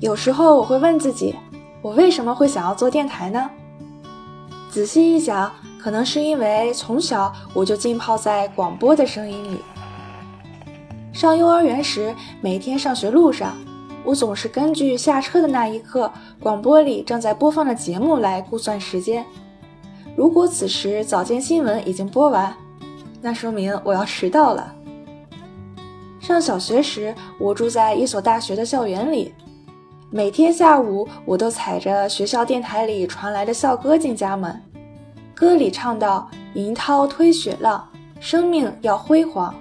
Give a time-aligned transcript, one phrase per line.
[0.00, 1.36] 有时候我会问自己，
[1.80, 3.48] 我为什么会想要做电台呢？
[4.68, 9.58] 仔细一想，可能是因为从小我就浸泡在广播的声音里。
[11.12, 13.56] 上幼儿园时，每天上学路上，
[14.04, 19.24] 我总是根据下车的那一刻，广播里正在播放的节目来估算时间。
[20.16, 22.52] 如果此时早间新闻已经播完，
[23.22, 24.74] 那说明我要迟到了。
[26.18, 29.32] 上小学时，我住在一所大学的校园里，
[30.16, 34.62] 每天下午我都踩着学校电台里传来的校歌进家门。
[35.34, 37.84] 歌里唱到“银涛推雪浪，
[38.20, 39.52] 生命要辉煌”，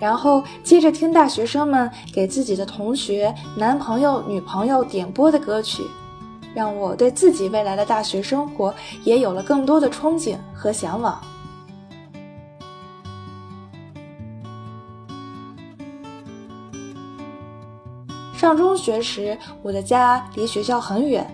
[0.00, 5.84] 然后接着听大学生们给自己的同学、男朋友、女朋友点播的歌曲，
[6.52, 8.74] 让我对自己未来的大学生活
[9.04, 11.22] 也有了更多的憧憬和向往。
[18.46, 21.26] 上中学时，我的家离学校很远，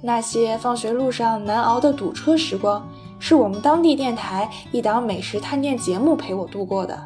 [0.00, 2.82] 那些放学路上难熬的堵车时光，
[3.18, 6.98] 是我们当地电台一档美食探店节目陪我度过的。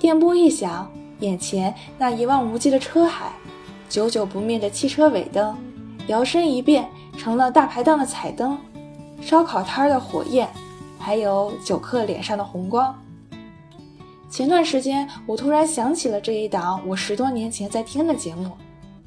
[0.00, 3.30] 电波一响，眼前那一望无际的车海，
[3.88, 5.56] 久久不灭的汽车尾灯，
[6.08, 8.58] 摇身一变成了大排档的彩灯，
[9.20, 10.48] 烧烤摊的火焰，
[10.98, 12.92] 还有酒客脸上的红光。
[14.30, 18.52] 前段时间，我突然想起了这一档我十多年前在听的节目，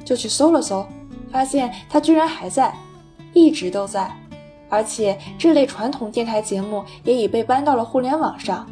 [0.03, 0.85] 就去搜了搜，
[1.31, 2.75] 发现它居然还在，
[3.31, 4.13] 一直都在，
[4.67, 8.67] 而且这类传统电台节目也已被搬到了互联网上，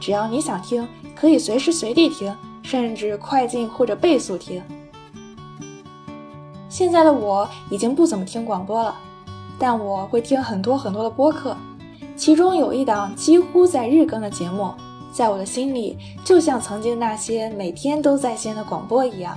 [0.00, 4.62] 只要你想听，可以随时随地听，甚至快进或者倍速听。
[6.70, 8.96] 现在的我已经不怎么听广播了，
[9.58, 11.54] 但我会听很多很多的播客，
[12.16, 14.72] 其中有一档几乎在日更的节目。
[15.12, 19.36] 在我的心里，就像曾经那些每天都在线的广播一样。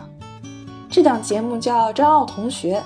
[0.90, 2.82] 这档节目叫张奥同学，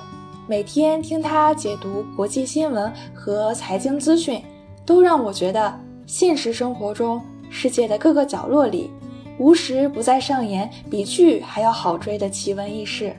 [0.47, 4.41] 每天听他解读国际新闻和财经资讯，
[4.85, 8.89] 都让我觉得现实生活中世界的各个角落里，
[9.37, 13.15] 无时不在上演比剧还要好追的奇闻异事。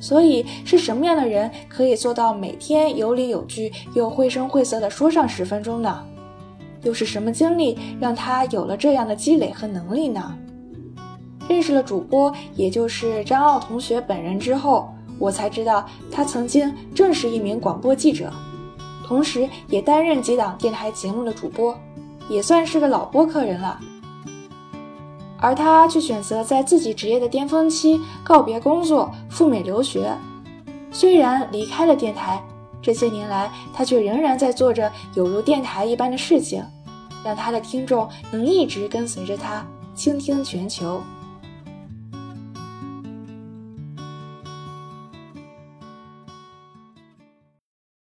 [0.00, 6.02] 所以，是什么样的人可以做到每天有理有据又绘声绘色地说上十分钟呢？
[6.82, 10.34] 又是什么经历让他有了这样的积累和能力呢？
[11.48, 14.88] 认识了主播，也就是张奥同学本人之后，
[15.18, 18.32] 我才知道他曾经正是一名广播记者，
[19.04, 21.76] 同时也担任几档电台节目的主播，
[22.28, 23.78] 也算是个老播客人了。
[25.38, 30.14] 而他却选择在自己职业的巅峰期告别工作，赴美留学。
[30.92, 32.42] 虽然离开了电台。
[32.82, 36.64] 这些年来，他却仍然在做着有如电台一般的事情，
[37.22, 41.02] 让他的听众能一直跟随着他，倾听全球。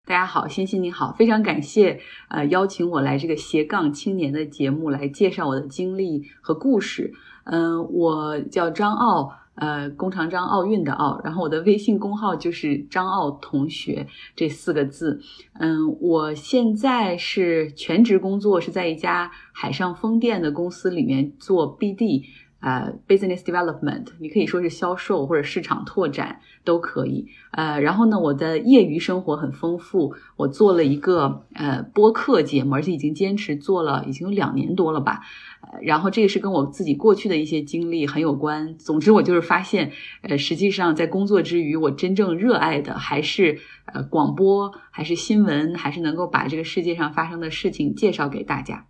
[0.06, 2.00] 大家好，欣欣你好，非常感谢
[2.30, 7.12] 呃邀请我来这个斜杠青年的节目来介绍我的经历和故事。
[7.46, 9.34] 嗯，我叫张奥。
[9.58, 15.20] 呃，弓长张奥运的奥，然后我的微信公号就是张奥同学这四个字。
[15.60, 22.24] 嗯，我现在是全职工作，是在一家海上风电的公司里面做 BD。
[22.60, 27.26] 呃，business development，你可以说是销售或者市场拓展都可以。
[27.52, 35.22] 呃，然后呢，我的业余生活很丰富，我做了一个呃播客节目，而且已经坚持做了已经有两年多了吧。
[35.62, 38.78] 呃，然后这个是跟我自己过去的一些经历很有关。
[38.78, 39.92] 总之，我就是发现，
[40.22, 48.86] 呃，实际上在工作之余，我真正热爱的还是呃广播，还是新闻，还是能够把这个世界上发生的事情介绍给大家。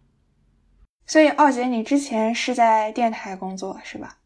[1.06, 4.18] 所以，奥姐，你之前是在电台工作是吧？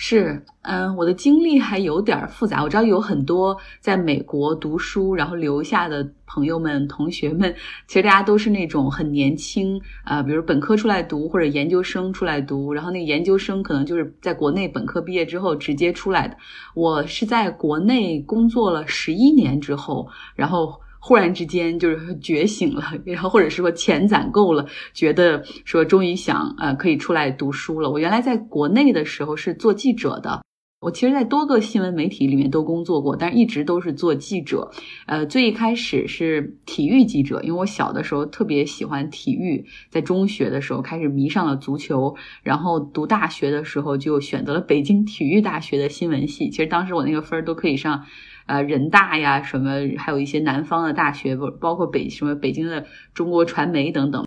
[0.00, 2.62] 是，嗯，我的经历还有点复杂。
[2.62, 7.52] 我知道有很多在美国读书然后留下的朋友们、同学们，
[7.88, 16.36] 其实大家都是那种很年轻，呃，比如本科出来读或者研究生出来读，然后那个研究生可能就是在国内本科毕业之后直接出来的。
[16.76, 20.80] 我是在国内工作了十一年之后，然后。
[21.08, 27.90] 忽然之间就是觉醒了，然后或者是说钱攒够了，觉得说终于想呃可以出来读书了。
[27.90, 30.42] 我原来在国内的时候是做记者的，
[30.82, 34.70] 我其实在多个新闻媒体里面都工作过，但是一直都是做记者。
[35.06, 46.50] 呃，最一开始是体育记者，因为我小的时候特别喜欢体育，在中学的时候开始迷上了足球，然后读大学的时候就选择了北京体育大学的新闻系。
[46.50, 48.04] 其实当时我那个分儿都可以上。
[48.48, 52.84] 呃，人大呀，什么，还有一些南方的大学，不包括北什么北京的
[53.14, 54.24] 中国传媒等等。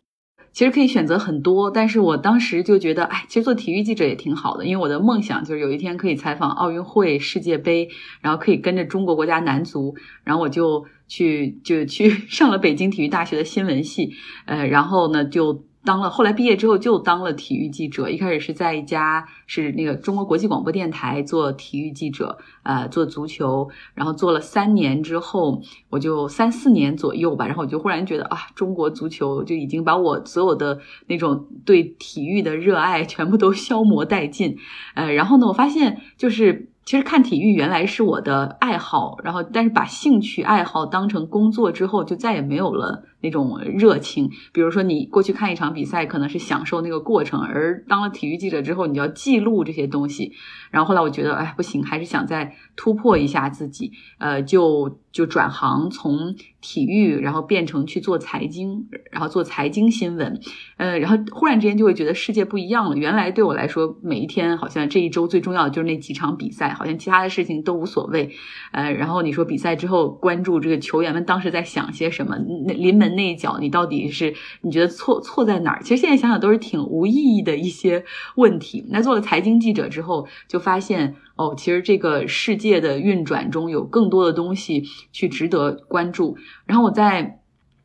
[0.53, 7.89] 其实可以选择很多，但是我当时就觉得，哎，其实做体育记者也挺好的，因为我的梦想就是有一天可以采访奥运会、世界杯，
[8.21, 14.13] 然后可以跟着中国国家男足，然后我就去就去 上了北京体育大学的新闻系，
[14.45, 15.65] 呃，然后呢就。
[15.83, 18.09] 当了，后来毕业之后就当了体育记者。
[18.09, 34.57] 一开始是在一家是那个中国国际广播电台做体育记者，呃，做足球，然后做了三年之后，我就三四年左右吧，然后我就忽然觉得啊，中国足球就已经把我所有的那种对体育的热爱全部都消磨殆尽。
[34.93, 36.67] 呃，然后呢，我发现就是。
[36.83, 44.29] 其实看体育原来是我的爱好，然后但是把兴趣爱好当成工作之后，就再也没有了那种热情。
[44.51, 50.33] 比如说，你过去看一场比赛，可能是享受那个过程，而当了体育记者之后，你就要记录这些东西。
[50.69, 60.39] 然后后来我觉得，哎，不行，还是想再突破一下自己，呃，就就转行从体育，然后变成去做财经，然后做财经新闻，
[60.77, 62.95] 呃，然后忽然之间就会觉得世界不一样了。
[62.95, 68.31] 原来对我来说，每一天好像这一周最重要的就是那几场比赛，好像其他的事情都无所谓，
[68.71, 75.81] 呃，然后你说比赛之后关注这个球员们当时在想些什么，那临门那一脚你到底是你觉得错错在哪儿？
[75.83, 78.03] 其实现在想想都是挺无意义的一些
[78.35, 78.85] 问题。
[78.89, 86.37] 那做了财经记者之后，就发现哦，其实这个世界的运转中有更多的东西去值得关注。
[86.65, 87.39] 然后我在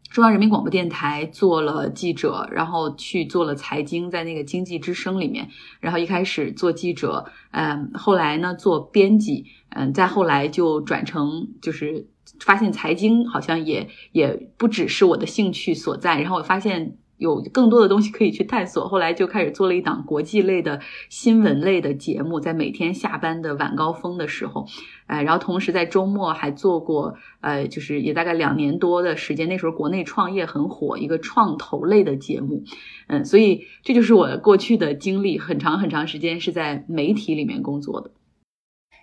[0.09, 5.49] 中央人民广播电台做了记者，然后去做了财经，在那个经济之声里面。
[5.81, 12.07] 然后一开始做记者，嗯，后来呢做编辑，嗯，再后来就转成就是
[12.41, 16.21] 发现财经好像也也不只是我的兴趣所在。
[16.21, 16.97] 然后我发现。
[17.19, 24.67] 有更多的东西可以去探索，后来就开始做了一档国际类的新闻类的节目，在每天下班的晚高峰的时候，
[25.07, 32.65] 哎，然后同时在周末还做过，呃，就是也大概两年多的时间，那时候国内创业很火，一个创投类的节目，
[33.07, 38.11] 嗯，所以这就是我过去的经历，很长很长时间是在媒体里面工作的。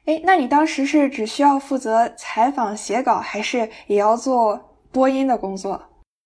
[0.06, 4.60] 哎，那你当时是只需要负责采访写稿，还是也要做
[4.92, 5.82] 播音的工作？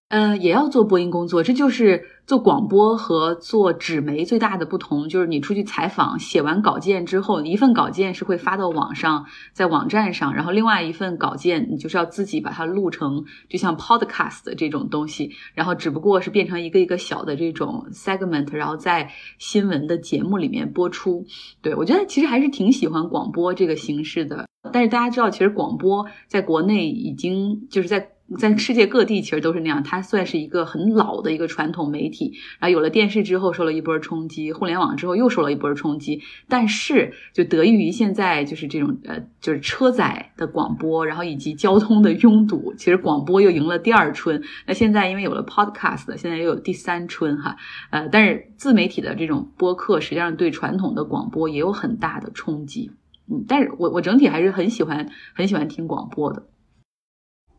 [0.10, 5.08] 嗯，也要做播音工作，这就是做广播和做纸媒最大的不同。
[5.08, 19.10] 就是你出去采访，写完稿件之后，一份稿件是会发到网上，在网站上，然后另外一份稿件你就是要自己把它录成，就像 podcast 这种东西，然后只不过是变成一个一个小的这种 segment，然后在
[19.40, 21.26] 新闻的节目里面播出。
[21.62, 28.10] 对我觉得其实还是挺喜欢广播这个形式的，但是大家知道，其实广播在国内已经就是在。
[28.36, 32.34] 在世界各地其实都是那样，它算是一个很老的一个传统媒体。
[32.60, 36.22] 然后有了电视之后受了一波冲击，互联网之后又受了一波冲击。
[36.50, 44.44] 但是就得益于现在就是这种呃就是车载的广播，然后以及交通的拥堵，其实广播又迎了第二春。
[44.66, 47.56] 那现在因为有了 Podcast，现在又有第三春哈。
[47.92, 52.92] 呃，但是自媒体的这种播客实际上对传统的广播也有很大的冲击。
[53.32, 56.44] 嗯，但是我我整体还是很喜欢很喜欢听广播的。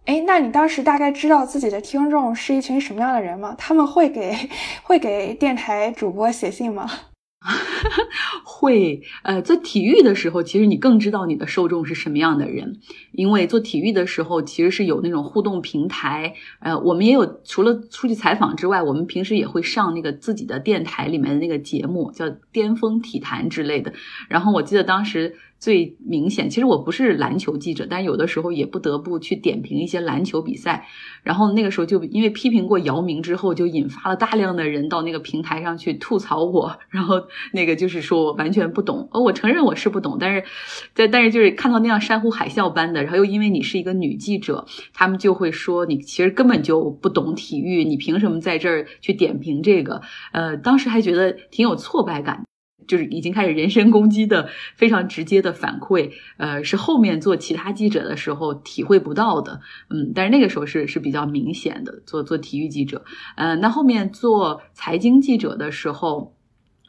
[0.09, 3.55] 哎，那你当时大概知道自己的听众是一群什么样的人吗？
[3.59, 4.35] 他们会给
[4.83, 6.89] 会给电台主播写信吗？
[8.43, 12.81] 会，呃，做体育的时候，其实你更知道你的受众是什么样的人，
[13.13, 16.33] 因为做体育的时候，其实是有那种互动平台。
[16.61, 23.93] 呃，我们也有除了出去采访之外，我们平时也会上那个自己的电台里面的那个节目，叫《巅峰体坛》之类的。
[24.31, 25.37] 然后我记得当时。
[25.59, 30.87] 最明显，其实我不是篮球记者，但有的时候也不得不去点评一些篮球比赛。
[31.23, 36.79] 然后那个时候就因为批评过姚明之后，就引发了大量的人到那个平台上去吐槽我。
[36.91, 37.23] 然后
[37.53, 40.45] 那个就是说我完全不懂，呃，我承认我是不懂，但是，
[40.95, 50.01] 但但是就是看到那样山呼海啸般的，然后又因为你是一个女记者，他们就会说你其实根本就不懂体育，你凭什么在这儿去点评这个？
[50.33, 52.45] 呃，当时还觉得挺有挫败感。
[52.89, 62.03] 就是已经开始人身攻击的非常直接的反馈，呃，是后面做其他记者的时候体会不到的，嗯，但是那个时候是是比较明显的。
[62.07, 63.05] 做做体育记者，
[63.37, 66.35] 呃，那后面做财经记者的时候。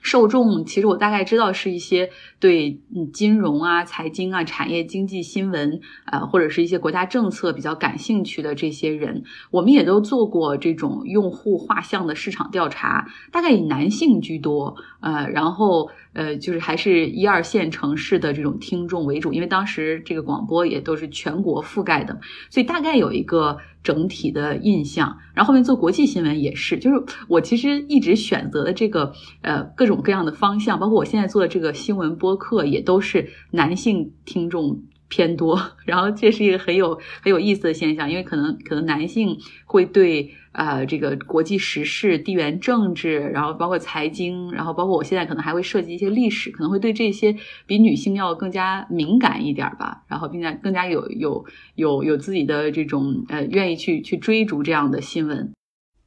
[0.01, 9.23] 受众其实我大概知道是一些对嗯金融啊、财经啊、产业经济新闻啊，或者是一些国家政策比较感兴趣的这些人。
[9.51, 23.57] 我们也都做过这种用户画像的市场调查，大概以男性居多，呃，然后呃就是还是一二线城市的这种听众为主，因为当时这个广播也都是全国覆盖的，所以大概有一个。
[23.81, 55.51] 整体的印象，然后后面做国际新闻也是，就是我其实一直选择的这个呃各种各样的方向，包括我现在做的这个新闻播客，也都是男性听众偏多， 然后这是一个很有很有意思的现象，因为可能可能男性会对呃这个国际时事、地缘政治，然后包括财经，然后包括我现在可能还会涉及一些历史，可能会对这些比女性要更加敏感一点吧，然后并且更加有有有有自己的这种呃愿意去去追逐这样的新闻。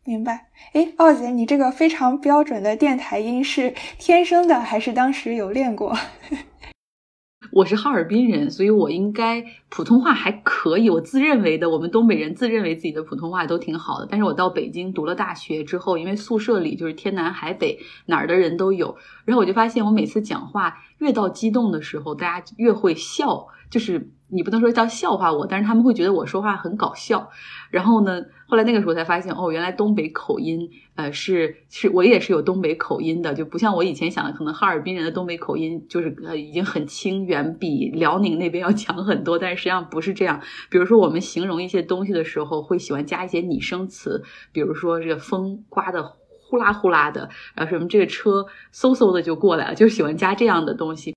[0.05, 0.47] 明白？
[0.73, 5.97] 哎，奥姐，你这个非常标准的电台音是天生的，还是当时有练过？
[7.52, 10.88] 我是哈尔滨人，所以我应该普通话还可以。
[10.88, 14.09] 我自认为的，我们东北人自认为自己的普通话都挺好的。
[14.11, 24.11] 但是我到北京读了大学之后，因为宿舍里就是天南海北哪儿的人都有，然后我就发现我每次讲话越到激动的时候，大家越会笑，就是。
[24.35, 27.28] 你不能说叫笑话我，但是他们会觉得我说话很搞笑。
[27.71, 39.38] 然后呢，后来那个时候才发现，哦，原来东北口音，呃，是是我也是有东北口音的，就不像我以前想的，可能哈尔滨人的东北口音就是呃已经很轻，远比辽宁那边要强很多。
[39.38, 40.38] 但是实际上不是这样。
[40.68, 48.44] 比如说我们形容一些东西的时候，会喜欢加一些拟声词，比如说这个风刮的呼啦呼啦的，然后什么这个车
[48.75, 51.14] 嗖嗖的就过来了，就喜欢加这样的东西。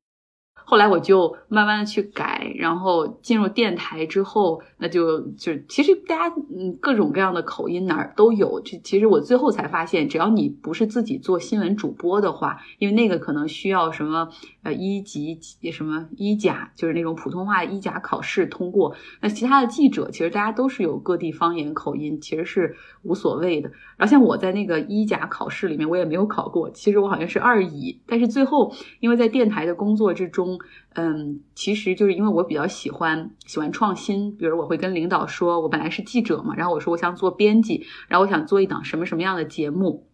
[0.66, 8.60] 后来我就慢慢的去改，然后进入电台之后，那就就其实大家嗯各种各样的口音哪儿都有。
[8.62, 14.28] 就其实我最后才发现，只要你不是自己做新闻主播的话，因为那个可能需要什么
[14.66, 15.40] 呃一级
[15.72, 18.94] 什么一甲，就是那种普通话一甲考试通过。
[19.22, 23.70] 那其他的记者其实大家都是有各地方言口音，其实是无所谓的。
[23.96, 30.60] 然后像我在那个一甲考试里面，我也没有考过，其实我好像是二乙，但是最后因为在电台的工作之中。
[30.98, 40.08] 嗯，其实就是因为我比较喜欢喜欢创新，比如我会跟领导说，我本来是记者嘛，然后我说我想做编辑，然后我想做一档什么什么样的节目，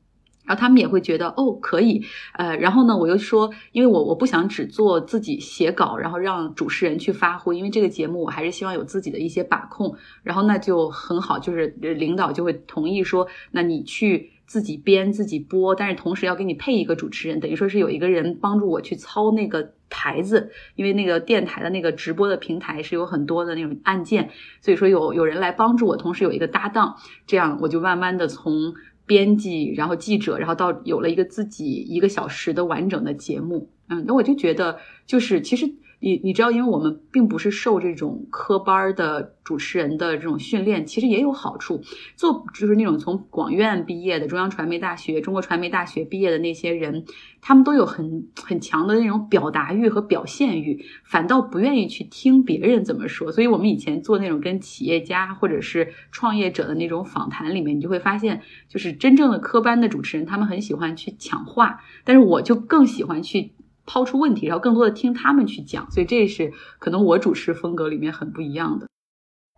[0.45, 14.31] 然后他们也会觉得哦可以，呃，然后呢我又说，因为我我不想只做自己写稿，然后让主持人去发挥，因为这个节目我还是希望有自己的一些把控，然后那就很好，就是领导就会同意说，那你去。
[14.51, 24.29] 自己编自己播，但是同时要给你配一个主持人，等于说是有一个人帮助我去操那个台子，因为那个电台的那个直播的平台是有很多的那种按键，
[24.59, 28.73] 所以说有有人来帮助我，同时有一个搭档，这样我就慢慢的从
[29.05, 35.73] 编辑，然后记者，然后到有了一个自己一个小时的完整的节目，嗯，那我就觉得就是其实。
[36.01, 41.79] 你你知道，因为我们并不是受这种科班的主持人的这种训练，其实也有好处。
[42.15, 47.05] 做就是那种从广院毕业的、中央传媒大学、中国传媒大学毕业的那些人，
[47.39, 53.31] 他们都有很很强的那种表达欲和表现欲，反倒不愿意去听别人怎么说。
[53.31, 63.51] 所以，我们以前做那种跟企业家或者是创业者的那种访谈里面，你就会发现，就是真正的科班的主持人，他们很喜欢去抢话，但是我就更喜欢去。
[63.91, 68.87] 抛出问题，然后更多的听他们去讲，所以这是可能我主持风格里面很不一样的。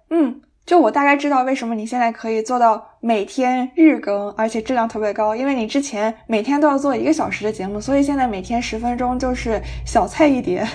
[0.10, 10.68] 嗯，就我大概知道为什么你现在可以做到每天日更，而且质量特别高，因为你之前每天都要做一个小时的节目，所以现在每天十分钟就是小菜一碟。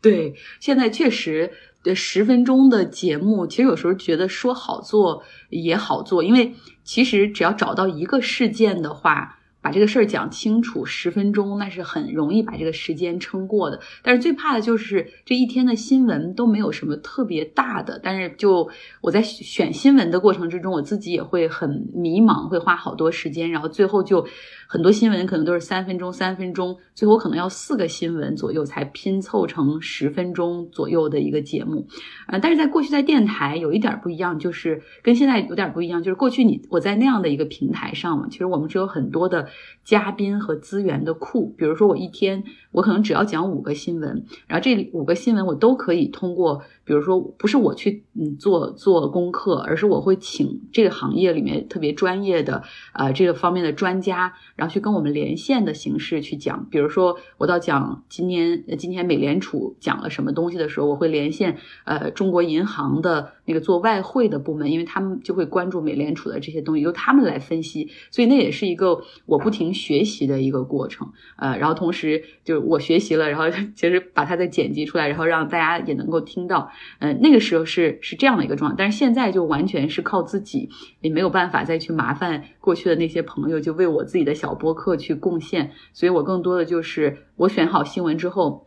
[0.00, 1.52] 对，现在确实
[1.94, 9.38] 十分钟的节目，其实有时候觉得说好做也好做，因为其实只要找到一个事件的话。
[9.62, 13.80] 把这个事儿讲清楚，十分钟那是很容易把这个时间撑过的。
[14.02, 17.98] 但是最怕的就是这一天的新闻都没有什么特别大的。
[18.02, 18.68] 但是就
[19.00, 24.26] 我在选新闻的过程之中，我自己也会很迷茫，会花好多时间，然后最后就。
[24.68, 31.86] 很多新闻可能都是三分钟，三分钟，最后可能要四个新闻左右才拼凑成十分钟左右的一个节目，
[32.26, 39.46] 呃，但是在过去在电台有一点不一样，就是跟现在有点不一样，就是过去你我在那样的一个平台上嘛，其实我们是有很多的
[39.84, 46.62] 嘉宾和资源的库，比如说我一天我可能只要讲五个新闻，然后这五个新闻我都可以通过。
[46.84, 52.62] 比如说，不是我去嗯做做功课，而是我会请这个行业里面特别专业的
[52.92, 56.66] 呃这个方面的专家，然后去跟我们连线的形式去讲。
[56.70, 67.88] 比如说，我到讲今年今天美联储讲了什么东西的时候，我会连线呃中国银行的那个做外汇的部门，因为他们就会关注美联储的这些东西，由他们来分析。
[68.10, 71.12] 所以那也是一个我不停学习的一个过程。
[71.36, 73.44] 呃，然后同时就是我学习了，然后
[73.76, 76.71] 其 实把它再剪辑出来，然后让大家也能够听到。
[76.98, 80.68] 嗯，那个时候是是这样的一个状态，但是现在就完全是靠自己，
[81.00, 85.70] 也没有办法再去麻烦过去的那些朋友，就为我自己的小播客去贡献。
[85.92, 88.66] 所以我更多的就是我选好新闻之后，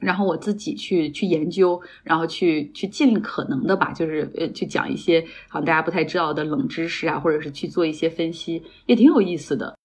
[0.00, 9.76] 然后我自己去去研究，然后去去尽可能的吧，就是呃去讲一些好像大家不太知道的冷知识啊，或者是去做一些分析，也挺有意思的。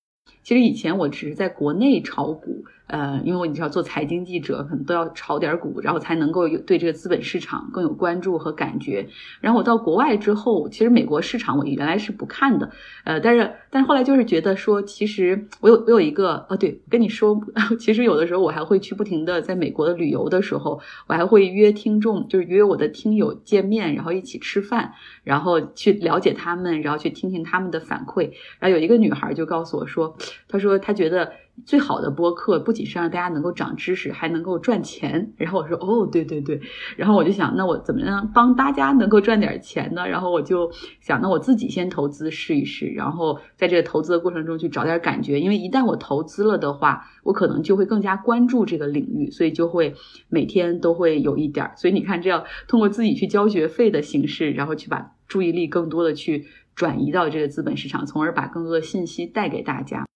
[0.42, 2.64] 其实以前我只是在国内炒股。
[2.90, 9.08] 呃，因为你知道做财经记者可能都要炒点股，然后才能够有对这个资本市场更有关注和感觉。
[9.42, 12.72] 然后我到国外之后，其实美国市场我原来是不看的，
[13.04, 17.40] 呃，但是但是后来就是觉得说，其实我有我有一个哦，对，跟你说，
[17.80, 24.94] 其实有的时候我还会去不停的在美国的旅游的时候，我还会约听众，就是约我的听友见面，然后一起吃饭，
[25.24, 28.32] 然后去了解他们，然后去听听他们的反馈。
[28.58, 30.18] 然后有一个女孩就告诉我说，
[30.48, 31.32] 她说她觉得。
[31.66, 35.34] 最好的播客不仅是让大家能够长知识，还能够赚钱。
[35.38, 36.60] 然后我说哦，对对对。
[36.98, 40.08] 然后我就想，那我怎么样帮大家能够赚点钱呢？
[40.08, 45.40] 然后我就想，那我自己先投资试一试，然后在这个投资的过程中去找点感觉。
[45.40, 49.96] 因为一旦我投资了的话，我可能就会更加关注这个领域，所以就会
[50.30, 51.72] 每天都会有一点。
[51.76, 60.09] 所以你看，这样通过自己去交学费的形式，然后去把注意力更多的去转移到这个资本市场，从而把更多的信息带给大家。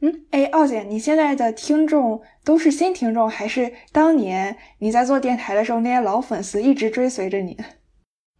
[0.00, 7.56] 嗯，哎，奥姐，你现在的听众都是新听众，还是当年你在做电台的时候那些老粉丝一直追随着你？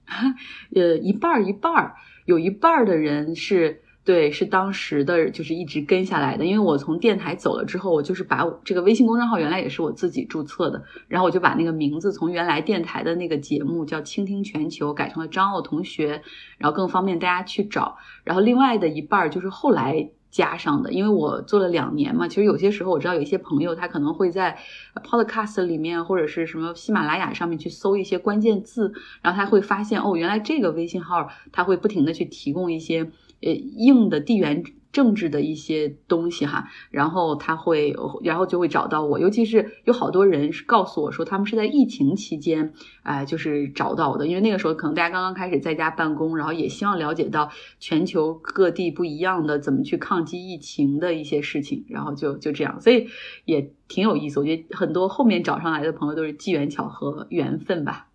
[0.77, 1.95] 呃，一半儿一半儿，
[2.27, 6.47] 有一半儿的人是对，是当时的，就是一直跟下来的。
[6.47, 16.23] 因为我从电台走了之后，我就是把我这个微信公众号原来也是我自己注册的，然后我就把那个名字从原来电台的那个节目叫“倾听全球”改成了张奥同学，
[16.57, 17.97] 然后更方便大家去找。
[18.23, 20.11] 然后另外的一半儿就是后来。
[20.39, 24.57] 加上的，因为我做了两年嘛，其实有些时候我知道有一些朋友他可能会在
[24.95, 33.11] Podcast 里面或者是什么喜马拉雅上面去搜一些关键字，然后他会发现哦，原来这个微信号他会不停的去提供一些
[33.43, 34.63] 呃硬的地缘。
[34.91, 53.07] 政治的一些东西哈，然后他会，然后就会找到我，尤其是有好多人是告诉我说，他们是在疫情期间，哎，就是找到的，因为那个时候可能大家刚刚开始在家办公，然后也希望了解到全球各地不一样的怎么去抗击疫情的一些事情，然后就就这样，所以
[53.45, 54.41] 也挺有意思。
[54.41, 58.08] 我觉得很多后面找上来的朋友都是机缘巧合、缘分吧。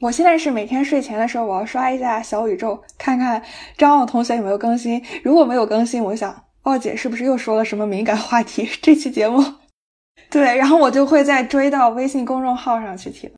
[0.00, 3.42] 我现在是每天睡前的时候，我要刷一下小宇宙，看看
[3.76, 5.02] 张奥同学有没有更新。
[5.22, 8.68] 如果没有更新，我想，奥姐是不是又说了什么敏感话题？
[8.80, 9.42] 这期节目，
[10.30, 13.30] 对，然后我就会再追到微信公众号上去听。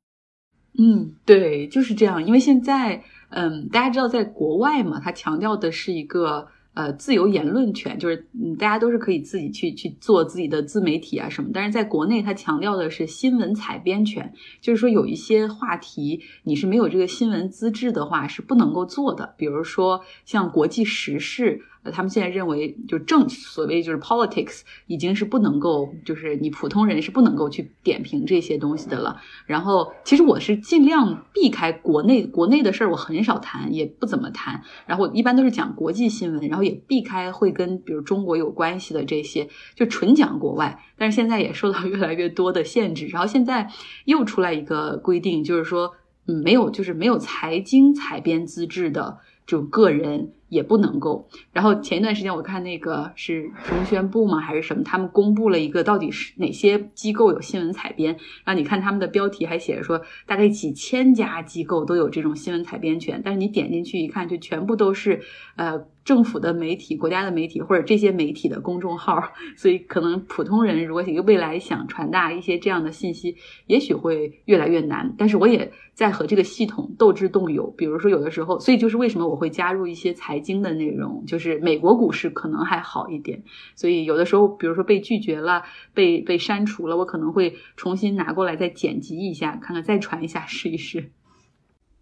[0.77, 2.23] 嗯，对，就是这样。
[2.25, 6.47] 因为现在，嗯，大家知道，在国外嘛，它强调的是一个。
[6.73, 11.49] 呃，自由言论权就是嗯，大家都是可以自己去去做自己的自媒体啊什么。
[11.53, 21.61] 但是在国内，它强调的是新闻采编权，就是说有一些话题你是没有这个新闻资质的话是不能够做的，比如说像国际时事。
[21.83, 29.19] 呃，他们现在认为，就政所谓就是 politics 已经是不能够，就是你普通人是不能够去点评这些东西的了。
[29.47, 34.61] 然后，其实我是尽量避开国内国内的事儿，我很少谈，也不怎么谈。
[34.85, 40.83] 然后，一般都是讲国际新闻，然后也避开会跟比如中国有关系的这些，就纯讲国外。
[40.99, 43.07] 但是现在也受到越来越多的限制。
[43.07, 43.67] 然后现在
[44.05, 45.93] 又出来一个规定，就是说，
[46.27, 49.17] 嗯，没有就是没有财经采编资质的
[49.47, 50.33] 这种个人。
[50.51, 51.29] 也不能够。
[51.53, 58.11] 然后前一段时间我看那个是中宣部吗还是什么，他们公布了一个到底是哪些机构有新闻采编。
[58.43, 63.21] 然后你看他们的标题还写着说，大概几千家机构都有这种新闻采编权。
[63.23, 65.21] 但是你点进去一看，就全部都是
[65.55, 69.23] 呃政府的媒体、国家的媒体或者这些媒体的公众号。
[69.55, 73.37] 所以可能普通人如果一个未来想传达一些这样的信息，
[73.67, 75.15] 也许会越来越难。
[75.17, 77.73] 但是我也在和这个系统斗智斗勇。
[77.77, 80.40] 比如说有的时候，所以就是为什么我会加入一些财。
[80.41, 83.43] 经的内容就是美国股市可能还好一点，
[83.75, 91.11] 所以有的时候，比如说被拒绝了、被被删除了，我可能会重新拿过来再剪辑一下，看看再传一下试一试。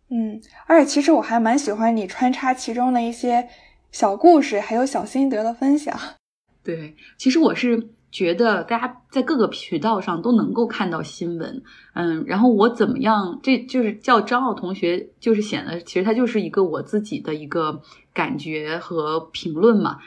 [0.09, 3.47] 嗯，而且其实我还蛮喜欢你穿插其中的一些
[3.91, 5.95] 小故事，还有小心得的分享。
[6.63, 7.89] 对，其实我是。
[8.11, 11.61] 觉得大家在各个渠道上都能够看到新闻，
[11.93, 13.39] 嗯，然后我怎么样？
[13.43, 17.81] 这就是叫张奥同学，就是显得其实他就是一个我自己的一个
[18.13, 19.99] 感觉和评论嘛。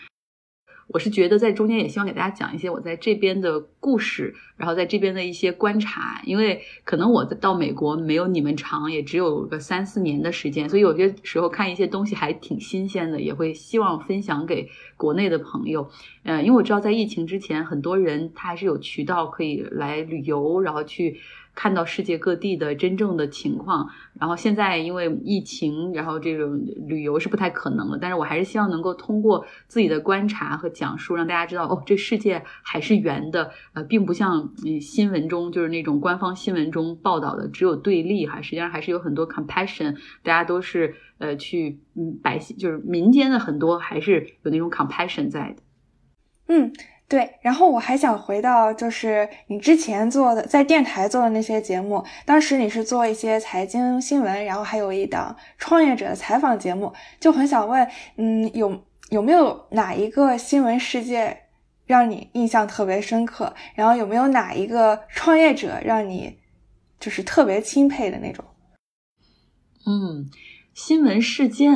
[0.92, 15.88] 我是觉得在中间也希望给大家讲一些我在这边的故事，然后在这边的一些观察，因为可能我到美国没有你们长，也只有个三四年的时间，所以有些时候看一些东西还挺新鲜的，也会希望分享给国内的朋友。
[16.24, 21.18] 嗯，因为我知道在疫情之前，很多人他还是有渠道可以来旅游，然后去。
[21.54, 23.88] 看到世界各地的真正的情况，
[24.18, 27.98] 然后现在因为疫情，然后这种旅游是不太可能了。
[28.00, 45.62] 但是我还是希望能够通过自己的观察和讲述，让大家知道哦，这世界还是圆的，呃，并不像新闻中就是那种官方新闻中报道的只有对立哈，实际上还是有很多 compassion，大家都是呃去嗯百姓就是民间的很多还是有那种 compassion 在的。
[46.48, 46.72] 嗯。
[47.12, 61.36] 对，然后我还想回到，就是你之前做的在电台做的那些节目，当时你是做一些财经新闻，然后还有一档创业者的采访节目，就很想问，嗯，有有没有哪一个新闻事件
[61.84, 63.54] 让你印象特别深刻？
[63.74, 66.38] 然后有没有哪一个创业者让你
[66.98, 68.42] 就是特别钦佩的那种？
[69.84, 70.30] 嗯，
[70.72, 71.74] 新闻事件。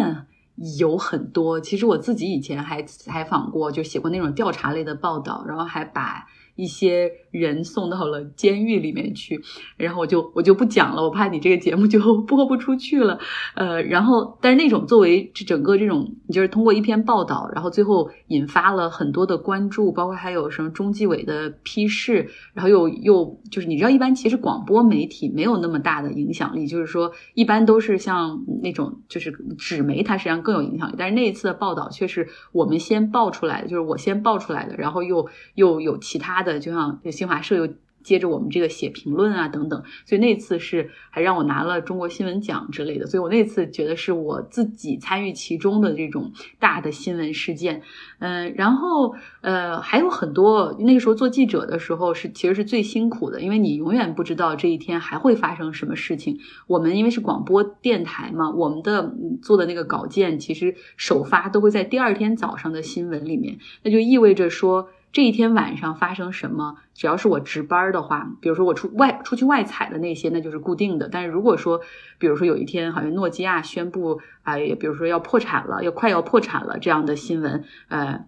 [0.78, 6.26] 有很多，其实我自己以前还采访过，就写过那种调查类的报道，然后还把。
[6.58, 9.40] 一些人送到了监狱里面去，
[9.76, 13.18] 然后我就我就不讲了，我怕你这个节目就 播不出去了。
[13.54, 30.94] 呃，然后但是那种作为这整个这种，就是通过一篇报道，然后最后引发了很多的关注，包括还有什么中纪委的批示，然后又又就是你知道，一般其实广播媒体没有那么大的影响力，就是说一般都是像那种就是纸媒，它实际上更有影响力。
[30.96, 36.36] 但是那一次的报道却是我们先报出来的，就是我先报出来的，然后又又有其他。
[36.36, 37.68] 的就像新新华社又
[38.04, 47.82] 接着我们这个写评论啊等等，所以那次是还让我拿了中国新闻奖之类的，所以我那次觉得是我自己参与其中的这种大的新闻事件。
[48.20, 56.38] 嗯，然后呃还有很多那个时候做记者的时候是其实是最辛苦的，因为你永远不知道这一天还会发生什么事情。
[56.68, 59.12] 我们因为是广播电台嘛，我们的
[59.42, 64.90] 做的那个稿件其实首发都会在第二天早上的新闻里面，那就意味着说。
[65.16, 66.76] 这一天晚上发生什么？
[66.92, 71.08] 只要是我值班的话，比如说我出外出去外采的那些，那就是固定的。
[71.08, 71.80] 但是如果说，
[72.18, 78.26] 比如说有一天好像诺基亚宣布啊，也比如说要破产了，要快要破产了这样的新闻，呃，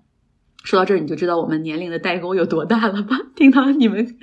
[0.65, 3.19] 说到这儿你就知道我们年龄的代沟有多大了吧？
[3.37, 4.17] 听到你们，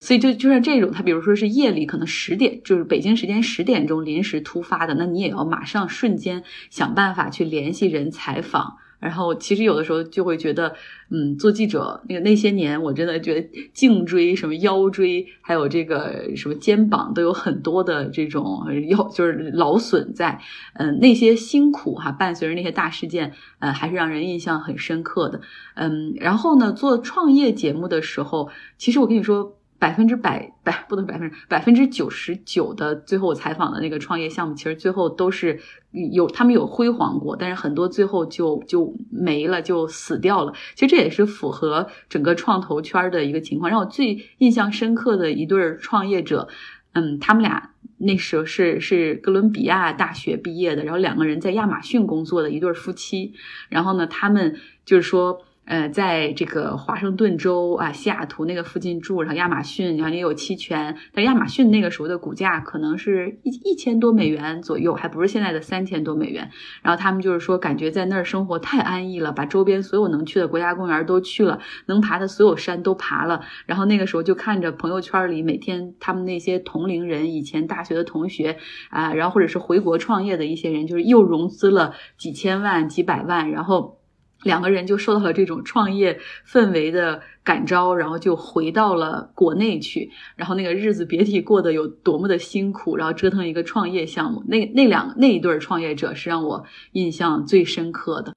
[0.00, 8.78] 所以就就像这种，他比如说是夜里可能十点，就是北京时间十点钟临时突发的，那你也要马上瞬间想办法去联系人采访。
[9.04, 10.74] 然后其实有的时候就会觉得，
[11.10, 20.40] 嗯，做记者那个那些年，我真的觉得颈椎、什么腰椎，还有这个什么肩膀都有很多的这种腰，就是劳损在。
[20.72, 25.42] 嗯，那些辛苦哈，伴随着那些大事件，呃，还是让人印象很深刻的。
[25.74, 29.58] 嗯，然后呢，做创业节目的时候，其实我跟你说。
[29.84, 40.54] 百分之百百不能百分之百分之九十九的最后我采访的那个创业项目，其实最后都是有他们有辉煌过，但是很多最后就就没了，就死掉了。
[40.74, 43.70] 其实这也是符合整个创投圈的一个情况。
[43.70, 46.48] 让我最印象深刻的一对创业者，
[46.94, 53.34] 嗯，他们俩那时候是是哥伦比亚大学毕业的，然后两个人在亚马逊工作的一对夫妻。
[53.68, 55.42] 然后呢，他们就是说。
[55.66, 60.94] 呃，在这个华盛顿州啊，西雅图那个附近住，然后亚马逊，然后也有期权。
[61.12, 66.50] 但亚马逊那个时候的股价可能是一一千多美元左右，还不是现在的三千多美元。
[66.82, 73.40] 然后他们就是说，感觉在那儿生活太安逸了，把周边所有能去的国家公园都去了，能爬的所有山都爬了。
[73.64, 78.58] 然后那个时候就看着朋友圈里每天他们那些同龄人，以前大学的同学
[78.90, 83.98] 啊，然后或者是回国创业的一些人，就是又融资了几千万、几百万，然后。
[84.44, 94.44] 两个人就受到了这种创业氛围的感召，然后就回到了国内去，然后那个日子别提过得有多么的辛苦，然后折腾一个创业项目。
[94.46, 98.32] 那那两那一对创业者是让我印象最深刻的。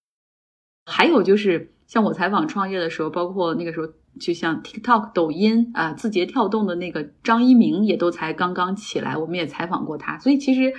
[0.90, 3.88] 还有就是像我采访创业的时候，包括那个时候，
[4.20, 10.74] 就像 TikTok、抖音啊、字节跳动的那个张一鸣也都才刚刚起来，我们也采访过他，所以其实。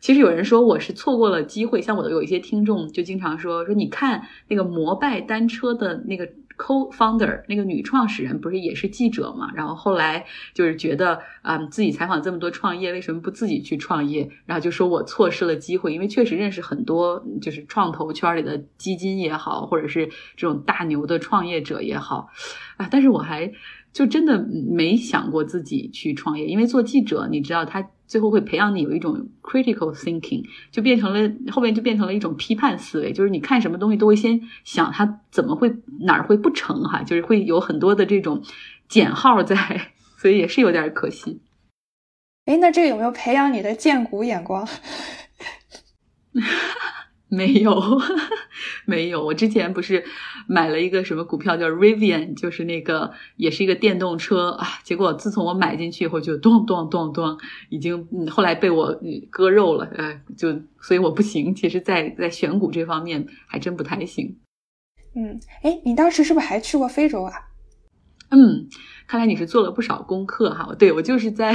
[0.00, 9.50] 其实有人说我是错过了机会，像我的有一些听众就经常说说，你看那个摩拜单车的那个 co-founder 那个女创始人不是也是记者嘛？
[9.54, 14.28] 然后后来就是觉得啊，自己采访这么多创业，为什么不自己去创业？
[14.44, 20.06] 然后就说我错失了机会，因为确实认识很多就是创投圈里的基金也好，或者是
[20.36, 22.28] 这种大牛的创业者也好
[22.76, 23.50] 啊，但是我还
[23.92, 27.90] 就真的没想过自己去创业，因为做记者，你知道他。
[28.06, 38.42] 最后会培养你有一种 critical thinking，就变成了后面就变成了一种批判思维，就是你看什么东西都会先想它怎么会哪儿会不成哈，就是会有很多的这种
[38.88, 39.56] 减号在，
[40.18, 41.40] 所以也是有点可惜。
[42.46, 44.66] 哎，那这个有没有培养你的荐股眼光？
[47.28, 47.82] 没有，
[48.86, 49.24] 没有。
[49.24, 50.04] 我之前不是
[50.46, 54.66] 买了一个什么股票叫 Rivian，就是那个也是一个电动车啊。
[54.84, 57.36] 结果自从我买进去以后，就咚咚咚咚，
[57.68, 58.96] 已经后来被我
[59.28, 59.86] 割肉了。
[59.96, 61.52] 呃，就所以我不行。
[61.52, 64.38] 其实，在在选股这方面还真不太行。
[65.16, 67.32] 嗯，哎，你当时是不是还去过非洲啊？
[68.30, 68.68] 嗯。
[69.06, 71.52] 看来你是做了不少功课哈，对我就是在，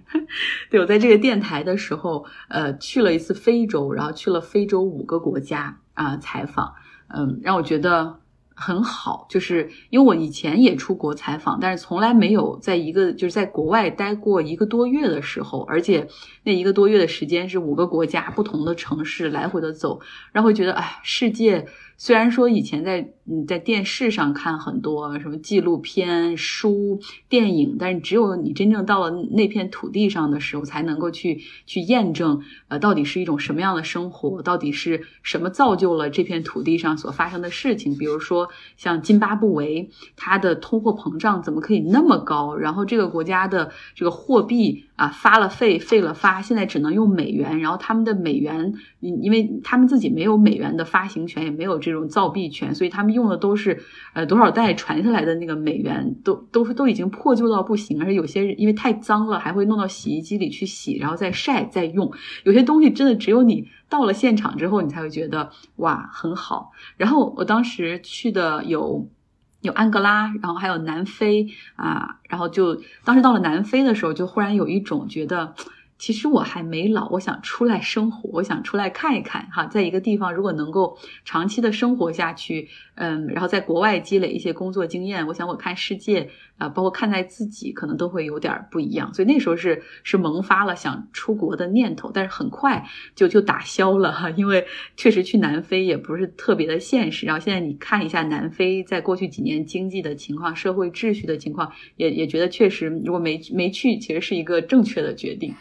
[0.70, 6.74] 对我在这个电台的时候，呃，去了一次非洲，然后去了非洲五个国家啊采访，
[7.08, 8.20] 嗯，让我觉得
[8.54, 16.08] 很好，就是因为我以前也出国采访，但是从来没有在一个就是在国外待过一个多月的时候，而且
[16.44, 20.00] 那一个多月的时间是五个国家不同的城市来回的走，
[20.32, 21.66] 然后觉得哎，世界。
[22.00, 37.98] 虽然说以前在嗯在电视上看很多什么纪录片、书、电影，但是只有你真正到了那片土地上的时候，才能够去去验证，呃，到底是一种什么样的生活，到底是什么造就了这片土地上所发生的事情。
[37.98, 42.54] 比如说像津巴布韦，它的通货膨胀怎么可以那么高？
[42.54, 53.80] 然后这个国家的这个货币啊发了废，废了发，现在只能用美元，然后他们的美元，因因为他们自己没有美元的发行权，也没有这种造币权，所以他们用的都是
[54.12, 62.12] 呃多少代传下来的那个美元，都都都已经破旧到不行，而且有些因为太脏了，还会弄到洗衣机里去洗，然后再晒再用。
[62.42, 66.72] 有些东西真的只有你到了现场之后，你才会觉得哇很好。
[66.96, 69.08] 然后我当时去的有
[69.60, 75.54] 有安哥拉，然后还有南非啊，然后就当时到了南非的时候，就忽然有一种觉得。
[75.98, 89.12] 其实我还没老，我想出来生活，我想出来看一看哈，在一个地方如果能够长期的生活下去，嗯，然后在国外积累一些工作经验，我想我看世界啊，包括看待自己，可能都会有点不一样。
[89.12, 94.64] 所以那时候是是萌发了想出国的念头，但是很快就就打消了哈，因为
[94.96, 97.26] 确实去南非也不是特别的现实。
[97.26, 105.52] 然后现在你看一下南非在过去几年经济的情况、社会秩序的情况，也也觉得确实如果没没去，其实是一个正确的决定。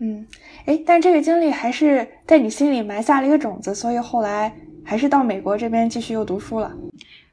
[0.00, 0.26] 嗯，
[0.66, 6.72] 哎，但这个经历还是在你心里埋下了一个种子，所以后来还是到美国这边继续又读书了。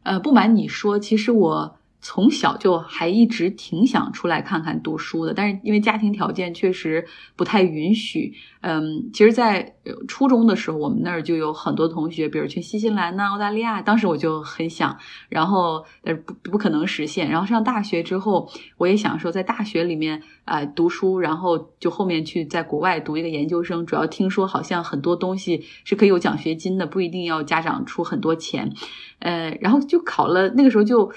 [0.03, 1.79] 呃，不瞒你说，其实我。
[2.07, 7.03] 从小就还一直挺想出来看看读书的，但是因为家庭条件确实
[7.35, 8.31] 不太允许。
[8.61, 9.75] 嗯，其实，在
[10.07, 14.95] 初中的时候，我们那儿就有很多同学，比如去新西兰呐、澳大利亚，当时我就很想，
[15.29, 17.27] 然后但是不不可能实现。
[17.27, 23.83] 然后上大学之后，我也想说在大学里面啊读书，然后就后面去在国外读一个研究生。
[23.83, 28.71] 主要听说好像很多东西是可以有奖学金的，不一定要家长出很多钱。
[29.17, 31.11] 呃，然后就考了，那个时候就。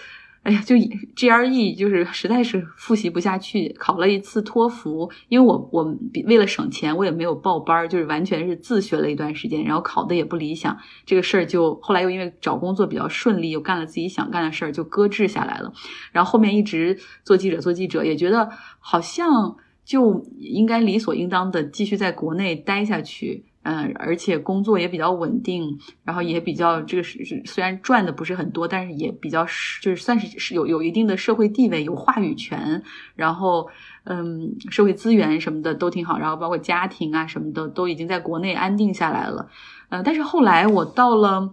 [0.44, 15.70] 哎呀，就 GRE 就是实在是复习不下去，考了一次托福，因为我我为了省钱，我也没有报班，就是完全是自学了一段时间，然后考的也不理想，这个事儿就后来又因为找工作比较顺利，又干了自己想干的事儿，就搁置下来了。
[16.12, 18.48] 然后后面一直做记者，做记者也觉得
[18.78, 23.44] 好像就应该理所应当的继续在国内待下去。
[23.70, 32.82] 嗯，而且工作也比较稳定，然后也比较这个是是虽然赚的不是很多，但是也比较是就是算是是有有一定的社会地位，有话语权，
[33.14, 33.68] 然后
[34.04, 39.50] 嗯，社会资源什么的都挺好，然后包括家庭啊什么的都已经在国内安定下来了。
[39.90, 41.52] 呃，但是后来我到了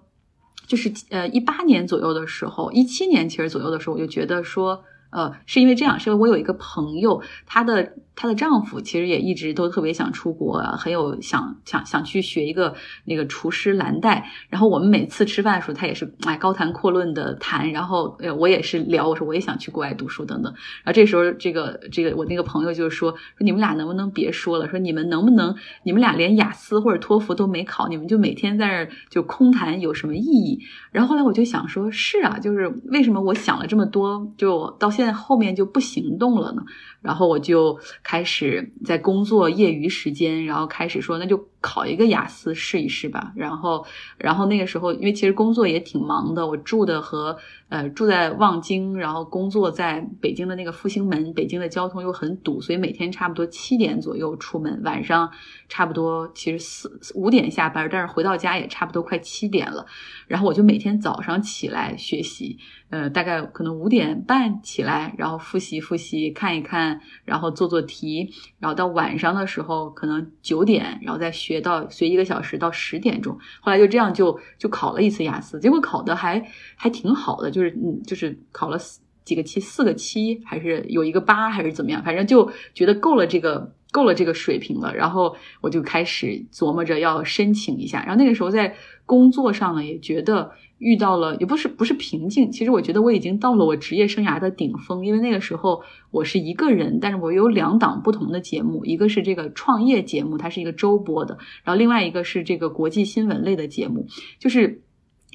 [0.67, 4.86] 就是呃一八年左右的时候，一七年其实左右的时候，我就觉得说。
[5.12, 12.75] 呃，是因为这样，是因为我有一个朋友，他的她的丈夫其实也一直都特别想出国，很有想想想去学一个
[13.06, 14.30] 那个厨师蓝带。
[14.49, 20.54] 然后我们每次吃饭的时候，他也是哎高谈阔论的谈，然后呃我也是聊，我说我也想去国外读书等等。
[20.84, 30.60] 然后这时候这个这个我那个朋友就说说你们俩能不能别说了，说你们能不能你们俩连雅思或者托福都没考，你们就每天在这就空谈有什么意义？
[30.91, 35.06] 然后后来我就想说，是啊，就是为什么我想了这么多，就到现。
[35.06, 36.63] 在后面就不行动了呢，
[37.06, 43.32] 然后我就开始在工作业余时间，然后开始说那就考一个雅思试一试吧。
[43.36, 43.86] 然后，
[44.18, 47.38] 然后那个时候因为其实工作也挺忙的，我住的和
[47.69, 55.32] 呃住在望京，然后工作在北京的那个复兴门，北京的交通又很堵，所以每天差不多七点左右出门，晚上
[55.67, 59.86] 差不多其实四五点下班，但是回到家也差不多快七点了。
[60.28, 62.58] 然后我就每天早上起来学习。
[62.91, 73.38] 呃，大概可能五点半起来，然后复习复习，看一看，然后做做题，然后到晚上的时候可能九点，然后再学到学一个小时到十点钟。
[73.60, 78.78] 后来就这样就就考了一次雅思，结果考的还还挺好的，就是嗯，就是考了
[79.24, 84.94] 几个七，四个七，还是有一个八，还是怎么样，反正就觉得够了这个够了这个水平了。
[84.94, 88.04] 然后我就开始琢磨着要申请一下。
[88.06, 90.52] 然后那个时候在工作上呢，也觉得。
[90.78, 104.06] 遇到了也不是不是瓶颈，其实我觉得我已经到了我职业生涯的顶峰，因为那个时候我是一个人，但是我有两档不同的节目，一个是这个创业节目，它是一个周播的，然后另外一个是这个国际新闻类的节目，
[104.38, 104.82] 就是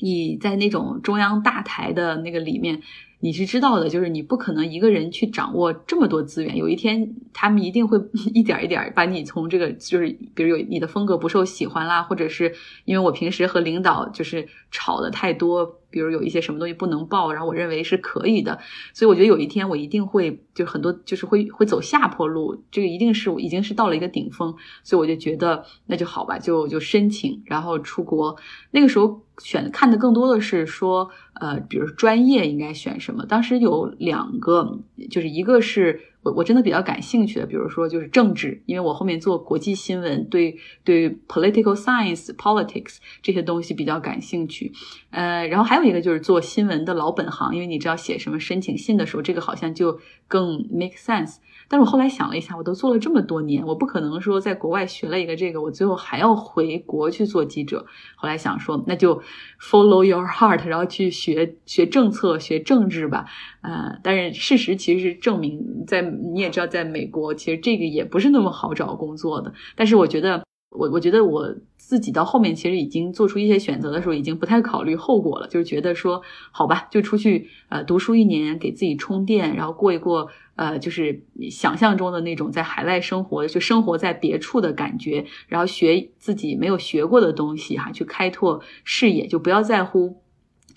[0.01, 2.81] 你在那种中央大台的那个里面。
[3.23, 7.99] 你是知道的，就是你不可能一个人去掌握这么多资源，有一天他们一定会
[8.33, 12.55] 一点一点把你从这个就是比如有你的风格不受喜欢啦，或者是
[12.87, 15.77] 因为我平时和领导就是吵的太多。
[15.93, 18.57] 比如有一些什么东西不能报，然后我认为是可以的，
[18.95, 28.37] 所以我觉得有一天我一定会，就很多就是会会走下坡路，这个一定是已经是到了一个顶峰，所以我就觉得那就好吧，就就申请，然后出国。
[28.71, 33.27] 那个时候选看的更多的是说，呃，比如专业应该选什么。
[33.27, 34.79] 当时有两个，
[35.11, 36.01] 就是一个是。
[36.23, 44.71] 我我真的比较感兴趣的，比如说就是政治，因为我后面做国际新闻，对对 political science politics 这些东西比较感兴趣。
[45.09, 49.99] 呃，然后还有一个就是做新闻的老本行，因为你知道写什么申请信的时候，这个好像就
[50.29, 51.37] 更 make sense。
[51.71, 57.87] 但是我后来想了一下，我都做了这么多年，我不可能说在国外学了一个这个，我最后还要回国去做记者。
[58.17, 59.23] 后来想说，那就
[59.61, 63.25] follow your heart，然后去学学政策、学政治吧。
[63.61, 69.55] 呃，但是事实其实是证明，在你也知道，在美国其实这个也不是那么好找工作的。
[69.77, 71.55] 但是我觉得，我我觉得我
[71.91, 76.23] 自己到后面其实已经做出一些选择的时候，已经不太考虑后果了，就是觉得说，
[76.53, 80.31] 好吧，就出去呃读书一年，给自己充电，然后过一过。
[80.57, 90.21] 呃，就是想象中的那种在海外生活，就生活在别处的感觉，然后学自己没有学过的东西，哈，去开拓视野，就不要在乎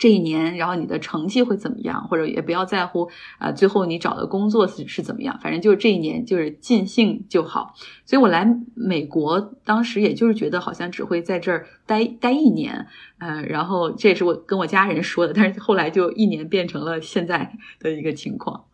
[0.03, 7.73] 这一年，然后你的成绩会怎么样，或者也不要在乎啊，最后你找的工作是是怎么样，反正就是这一年就是尽兴就好。
[8.03, 12.85] 所以我来美国，当时也就是觉得好像只会在这儿待待一年，
[13.17, 18.65] 呃，然后这也是我跟我家人说的，但是后来就一年变成了现在的一个情况。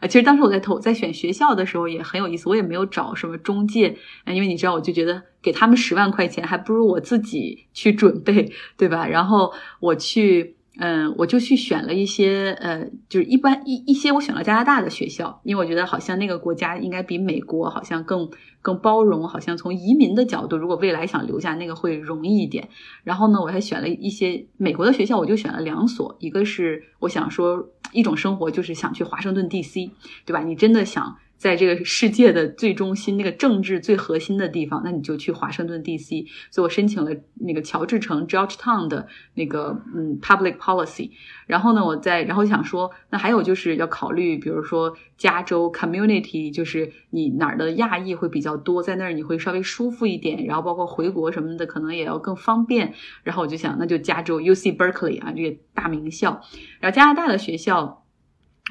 [0.00, 9.06] 啊，其实当时我在投在选学校的时候也很有意思，我也没有找什么中介，因为你知道，我就觉得给他们十万块钱，还不如我自己去准备，对吧？
[9.06, 10.54] 然后我去。
[10.80, 18.30] 嗯，我就去选了一些，呃，就是一般一一些，我选了加拿大的学校，因为我觉得好像那个国家应该比美国好像更
[18.62, 22.68] 更包容，好像从移民的角度，如果未来想留下那个会容易一点。
[23.02, 29.92] 然后呢，我还选了一些美国的学校，我就选了两所，一个是我想说一种生活，就是想去华盛顿 D.C.，
[30.24, 30.40] 对吧？
[30.42, 31.18] 你真的想。
[31.38, 36.26] 在这个世界的最中心，那个政治最核心的地方，那你就去华盛顿 D.C.
[36.50, 41.12] 所以我申请了那个乔治城 Georgetown 的那个嗯 Public Policy。
[41.46, 50.44] 然后呢，我在然后想说，那还有就是要考虑，比如说加州 Community，就是你哪儿的亚裔会比较多，在那儿你会稍微舒服一点。
[50.44, 52.92] 然后包括回国什么的，可能也要更方便。
[53.22, 54.72] 然后我就想，那就加州 U.C.
[54.72, 56.42] Berkeley 啊，这个大名校。
[56.80, 58.04] 然后加拿大的学校。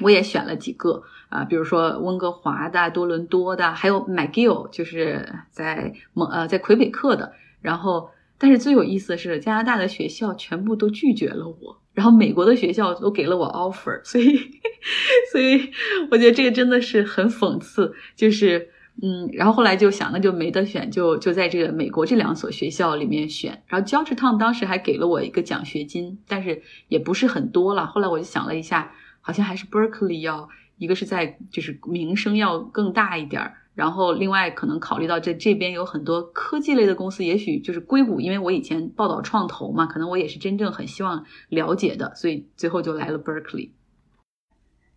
[0.00, 7.32] 我也选了几个啊，比如说温哥华的、多伦多的，还有 McGill，就是在蒙呃在魁北克的。
[7.60, 14.38] 然后，但是最有意思的是，加拿大的学校全部都拒绝了我，然后美国的学校都给了我 offer，所以，
[15.32, 15.70] 所以
[16.12, 17.92] 我觉得这个真的是很讽刺。
[18.14, 18.68] 就是
[19.02, 23.60] 嗯，然后后来就想，那就没得选，就就在这个美国这两所学校里面选。
[23.66, 27.86] 然后 Georgetown 当时还给了我一个奖学金，但是也不是很多了。
[27.86, 28.92] 后来我就想了一下。
[29.28, 43.72] 好像还是 Berkeley 要一个是在就是名声要更大一点儿，然后另外可能考虑到这这边有很多科技类的公司，也许就是硅谷，因为我以前报道创投嘛，可能我也是真正很希望了解的，所以最后就来了 Berkeley。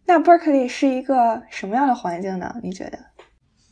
[0.06, 2.56] 那 Berkeley 是一个什么样的环境呢？
[2.64, 2.98] 你觉得？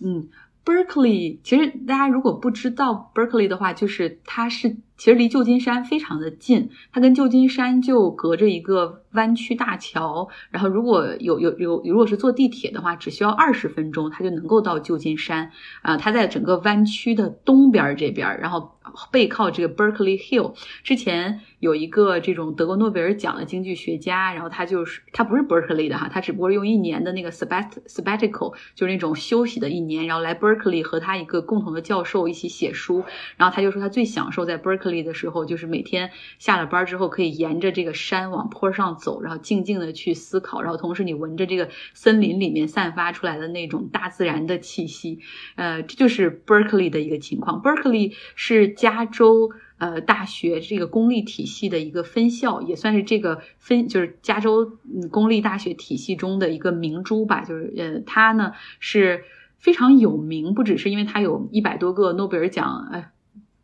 [0.03, 0.27] 嗯
[0.65, 9.01] ，Berkeley 其实大家如果不知道 Berkeley 的话，就是它是其实离旧金山非常的近，它跟旧金山就隔着一个。
[9.13, 15.51] 弯曲大桥，然后如果有有有，如果是坐地铁的话，只需要二十分钟，它就能够到旧金山。
[15.81, 18.75] 啊，它在整个湾区的东边这边，然后
[19.11, 20.53] 背靠这个 Berkeley Hill。
[20.83, 33.03] 之前有一个这种得过诺贝尔奖的经济学家，然后他就是他不是 Berkeley 的哈，他只不过用一年的那个 sabbatical，就是那种休息的一年，然后来 Berkeley 和他一个共同的教授一起写书。
[33.37, 38.89] 然后他就说他最享受在 Berkeley 的时候，就是每天下了班之后可以沿着这个山往坡上。
[38.99, 45.19] 走，然后静静的去思考，然后同时你闻着这个森林里面散发出来的那种大自然的气息，
[45.55, 47.61] 呃，这就是 Berkeley 的一个情况。
[47.61, 54.79] Berkeley 是加州呃大学这个公立体系的一个分校，也算是这个分就是加州
[55.11, 57.45] 公立大学体系中的一个明珠吧。
[57.45, 59.23] 就是呃，它呢是
[59.59, 63.11] 非常有名，不只是因为它有一百多个诺贝尔奖，哎。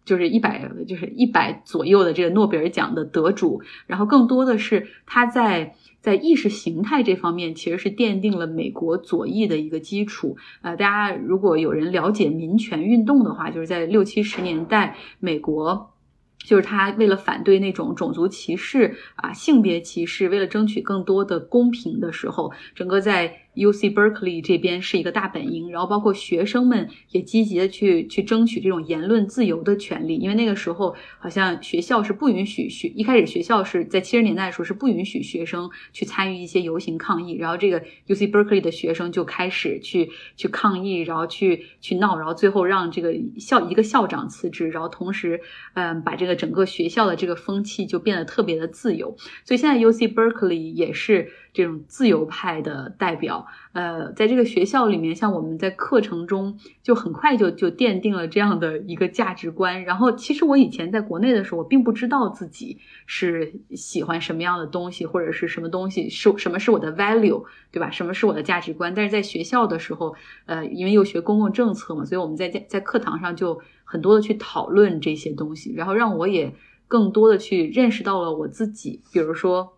[0.05, 10.37] 就是一百，就是一百左右的这个诺贝尔奖的得主，然后更多的是他在在意识形态这方面，其实是奠定了美国左翼的一个基础。
[10.61, 15.91] 呃，大家如果有人了解民权运动的话，就是在六七十年代美国。
[16.37, 23.41] 就是他为了反对那种种族歧视啊、性别歧视，为了争取更多的公平的时候，整个在。
[23.55, 45.41] U C Berkeley 这边是一个大本营，然后包括学生们也积极的去去争取这种言论自由的权利，因为那个时候好像学校是不允许学，一开始学校是在七十年代的时候是不允许学生去参与一些游行抗议，然后这个 U C Berkeley 的学生就开始去去抗议，然后去去闹，然后最后让这个校一个校长辞职，然后同时
[45.73, 51.31] 嗯把这个整个学校的这个风气就变得特别的自由，所以现在 U C Berkeley 也是。
[51.55, 59.81] 这种自由派的代表，呃，在这个学校里面，像我们在课程中就很快就就奠定了这样的一个价值观。
[59.85, 67.41] 然后，其实我以前在国内的时候，我并不知道自己是喜欢什么样的东西，或者是什么东西是什么是我的 value，
[67.71, 67.89] 对吧？
[67.89, 68.93] 什么是我的价值观？
[68.93, 70.13] 但是在学校的时候，
[70.47, 76.53] 呃，因为又学公共政策嘛，所以我们在在课堂上就很多的去讨论这些东西，然后让我也
[76.89, 79.71] 更多的去认识到了我自己，比如说。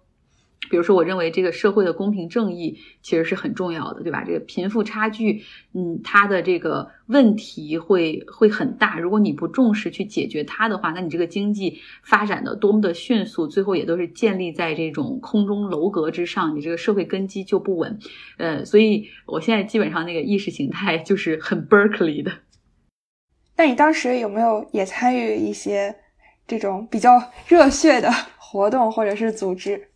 [0.69, 4.23] 比如说，我认为这个社会的公平正义其实是很重要的，对吧？
[4.23, 5.41] 这个贫富差距，
[5.73, 8.99] 嗯，它的这个问题会会很大。
[8.99, 17.97] 如果你不重视去解决它的话，那你这个经济发展的多么的迅速，最后也都是建立在这种空中楼阁之上，你这个社会根基就不稳。
[18.37, 22.31] 呃，所以我现在基本上那个意识形态就是很 Berkeley 的。
[23.55, 25.95] 那你当时有没有也参与一些
[26.45, 29.87] 这种比较热血的活动或者是组织？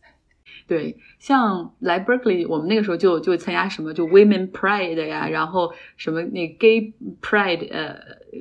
[0.71, 7.99] 对，像来 Berkeley，我们那个时候就就参加什么就 Women Pride 呀，然后什么那 Gay Pride 呃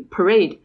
[0.09, 0.59] Parade，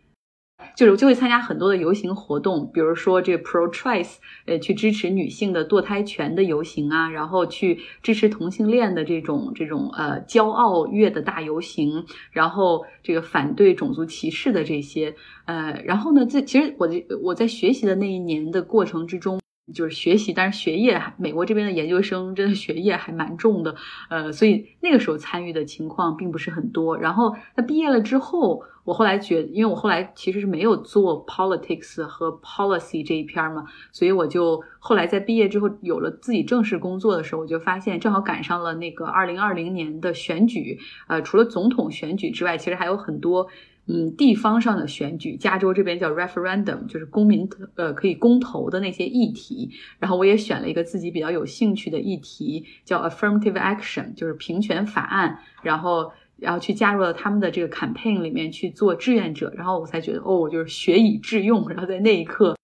[0.76, 16.88] 就是就会参加很多的游行活动，比如说这个 Pro Choice，呃，去支持女性的堕胎权的游行啊，然后去支持同性恋的这种这种呃骄傲月的大游行，然后这个反对种族歧视的这些，呃，然后呢，这其实我
[17.24, 19.39] 我在学习的那一年的过程之中。
[19.74, 23.76] 就是学习，但是学业，美国这边的研究生真的学业还蛮重的，
[24.09, 26.97] 呃，所以那个时候参与的情况并不是很多。
[26.97, 43.47] 然后他毕业了之后，我后来觉，因为我后来其实是没有做 politics 和 policy 这一篇嘛，所以我就后来在毕业之后有了自己正式工作的时候，我就发现正好赶上了那个二零二零年的选举，呃，除了总统选举之外，其实还有很多。
[43.88, 49.70] 嗯，地方上的选举，加州这边叫 referendum，就是公民呃可以公投的那些议题。
[50.00, 55.38] 然后我也选了一个自己比较有兴趣的议题，叫 affirmative action，就是平权法案。
[55.62, 59.54] 然后然后去加入了他们的这个 campaign 里面去做志愿者。
[59.56, 61.70] 然后我才觉得哦，就是学以致用。
[61.70, 62.58] 然后在那一刻，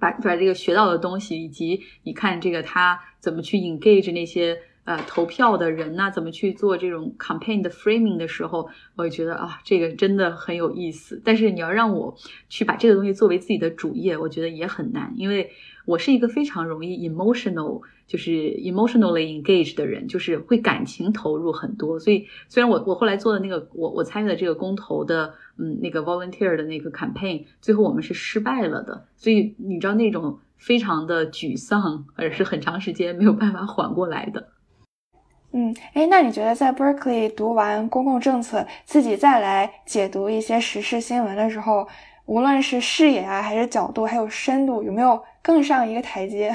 [0.00, 4.56] 把把这个学到的东西，以及你看这个他怎么去 engage 那些。
[4.86, 11.20] 呃，投票的人呐，怎么去做这种 campaign 的 framing 的时候，我也觉得啊，这个真的很有意思。
[11.24, 12.16] 但是你要让我
[12.48, 15.50] 去把这个东西作为自己的主业，我觉得也很难，因为
[15.86, 21.98] 我是一个非常容易 emotional，就是 emotionally engaged 的人，就是会感情投入很多。
[21.98, 29.08] 所以虽然我我后来做的那个我我参与的这个公投的嗯那个 volunteer 的那个 campaign，最后我们是失败了的。
[29.16, 34.50] 所以你知道那种非常的沮丧，而是很长时间没有办法缓过来的。
[35.58, 41.88] 嗯，哎，那你觉得在 Berkeley 读完公共政策，自己再来解读一些时事新闻的时候，
[42.26, 46.54] 无论是视野啊，还是角度，还有深度，有没有更上一个台阶？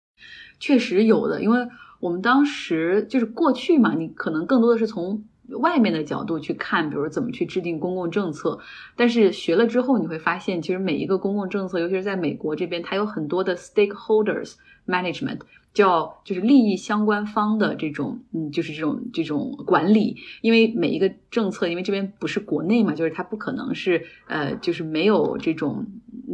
[0.58, 1.58] 确实有的，因为
[2.00, 5.22] 我们当时就是过去嘛，你可能更多的是从
[5.60, 8.58] 外面的角度去看，比如怎么去制定公共政策。
[8.96, 14.54] 但是学了之后，你会发现，其实每一个公共政策，尤其是在美国这边，它有很多的 stakeholders
[14.88, 15.38] management。
[15.74, 25.86] 叫就是利益相关方的这种，嗯，就是这种这种管理，因为每一个政策，因为这边不是国内嘛，就是它不可能是，呃，就是没有这种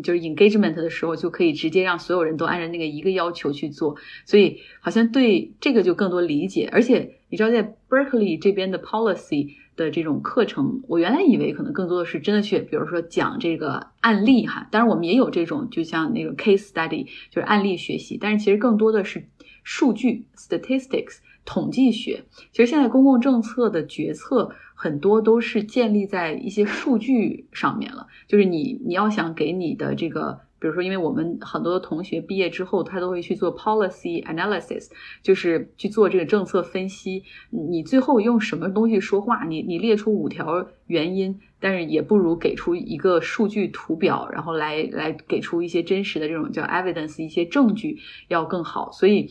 [0.02, 9.56] 就是 engagement 的时候，就可以直接让所有人都按照那个一个要求去做，所以好像对这个就更多理解，而且你知道在 Berkeley 这边的 policy。
[9.76, 14.66] 的这种课程，我原来以为可能更多的是真的去，比如说讲这个案例哈。
[14.70, 18.18] 当然我们也有这种，就像那个 case study，就是案例学习。
[18.20, 19.26] 但是其实更多的是
[19.62, 22.24] 数据 statistics 统计学。
[22.52, 28.06] 其实现在公共政策的决策很多都是建立在一些数据上面了。
[28.28, 30.40] 就是你你要想给你的这个。
[30.64, 34.88] 比如说，因为我们很多的同学毕业之后，他都会去做 policy analysis，
[35.22, 37.22] 就是去做这个政策分析。
[37.50, 39.44] 你最后用什么东西说话？
[39.44, 47.98] 你你列出五条原因，但是也不如给出一个数据图表，然后来来给出一些真实的这种叫 evidence 一些证据
[48.28, 48.90] 要更好。
[48.90, 49.30] 所以，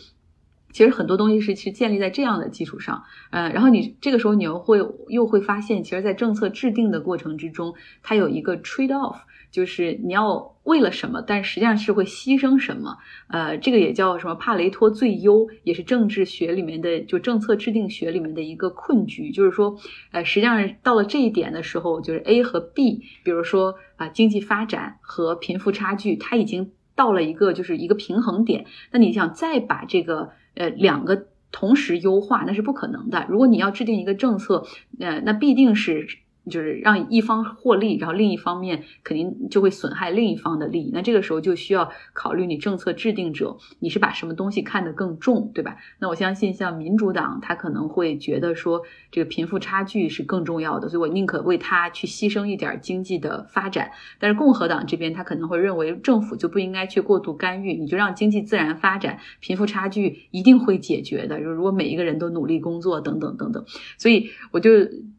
[0.72, 3.02] 其实很多东西是其实建立在这样的基础上。
[3.32, 4.78] 嗯，然后你这个时候你又会
[5.08, 7.74] 又会发现，其实，在政策制定的过程之中，
[8.04, 9.18] 它有一个 trade off。
[9.54, 12.98] 就是你要为了什么，但实际上是会牺牲什么。
[13.28, 19.78] 呃，这个也叫什么帕雷托最优，也是政治学里面的就政策制定学里面的一个困局，就是说，
[20.12, 28.66] 呃，实际上到了这一点的时候，就是 A 和 B，比如说啊，经济发展和贫富差距，它已经到了一个就是一个平衡点。
[28.92, 31.28] 那你想再把这个呃两个。
[31.56, 33.28] 同时优化那是不可能的。
[33.30, 34.66] 如果你要制定一个政策，
[35.00, 36.08] 呃，那必定是。
[36.50, 40.92] 就是让一方获利，然后另一方面肯定就会损害另一方的利益。
[40.94, 45.78] 那这个时候就需要考虑你政策制定者，你是把什么东西看得更重，对吧？
[46.00, 53.92] 那我相信像民主党，他可能会觉得说这个贫富差距是更重要的，所以我宁可为他去牺牲一点经济的发展。
[54.20, 61.40] 但是共和党这边他可能会认为政府就不应该去过度干预，你就让经济自然发展，贫富差距一定会解决的。
[61.40, 63.64] 就如果每一个人都努力工作，等等等等。
[63.98, 64.72] 所以我就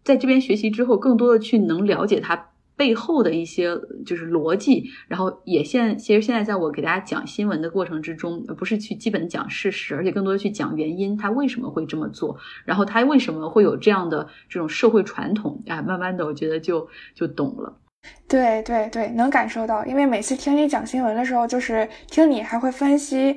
[0.03, 1.14] 在这边学习之后更。
[1.15, 3.69] 更多的去能了解它背后的一些
[4.05, 17.79] 就是逻辑，然后也现其实现在在我给大家讲新闻的过程之中，不是去基本讲事实，而且更多的去讲原因，他为什么会这么做，然后他为什么会有这样的这种社会传统啊，慢慢的我觉得就就懂了。
[18.27, 23.37] 对对对，能感受到，因为每次听你讲新闻的时候，就是听你还会分析。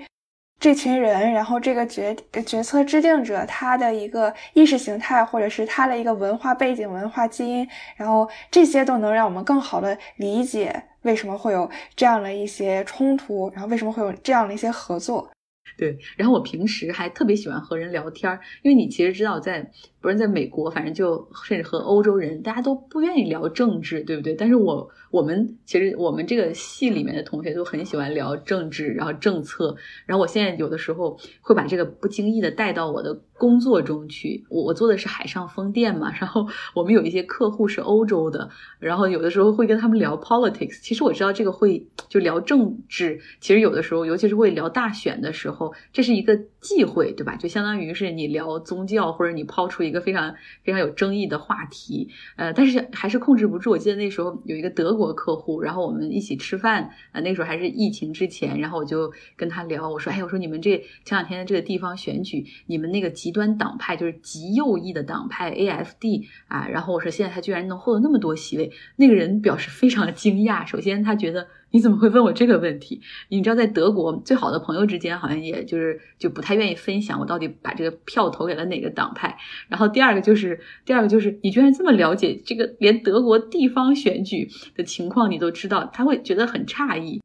[0.60, 15.30] 这群人，然后这个决决策制定者他的一个意识形态，或者是他的一个文化背景、文化基因，然后这些都能让我们更好的理解为什么会有这样的一些冲突，然后为什么会有这样的一些合作。
[15.78, 18.32] 对，然后我平时还特别喜欢和人聊天，
[18.64, 19.70] 因为你其实知道，在
[20.08, 24.34] 不是在美国，反正就甚至和欧洲人，大家都不愿意聊政治，对不对？
[24.36, 34.46] 但是我我们其实我们这个系里面的同学都很喜欢聊政治，然后政策，然后我现在有的时候会把这个不经意的带到我的工作中去。
[34.50, 38.50] 我我做的是海上风电嘛，然后 我们有一些客户是欧洲的，
[38.80, 40.80] 然后有的时候会跟他们聊 politics。
[40.82, 45.74] 其实我知道这个会就聊政治，其实有的时候，尤其是会聊大选的时候。
[45.92, 47.36] 这是一个忌讳，对吧？
[47.36, 53.72] 就相当于是你聊宗教，或者你抛出一个非常非常有争议的话题，呃，但是还是控制不住。
[53.72, 70.66] 我记得那时候有一个德国客户，然后我们一起吃饭，啊，那时候还是疫情之前，然后我就跟他聊，我说，哎，我说你们这前两天的这个地方选举，你们那个极端党派就是极右翼的党派 AFD 啊，然后我说现在他居然能获得那么多席位，那个人表示非常惊讶。
[70.66, 71.48] 首先他觉得。
[71.72, 73.02] 你怎么会问我这个问题？
[73.30, 79.38] 你知道，在德国最好的朋友之间，好像也就是就不太愿意分享我到底把这个票投给了哪个党派。
[79.68, 87.22] 然后第二个就是，第二个就是你居然这么了解这个，连德国地方选举的情况你都知道，他会觉得很诧异。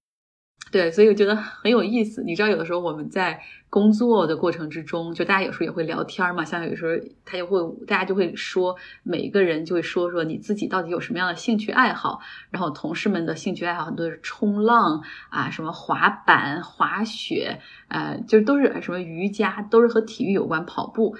[0.72, 2.22] 对，所以我觉得很有意思。
[2.24, 6.42] 你知道，有的时候我们在工作的过程之中，就大家有时候也会聊天嘛。
[6.46, 6.92] 像有时候
[7.26, 12.20] 他就会，大家就会说，每个人就会说说你自己到底有什么样的兴趣爱好。
[12.48, 21.14] 然后同事们的兴趣爱好很多是冲浪啊，什么滑板、滑雪，呃，就是都是什么瑜伽，都是和体育有关，跑步。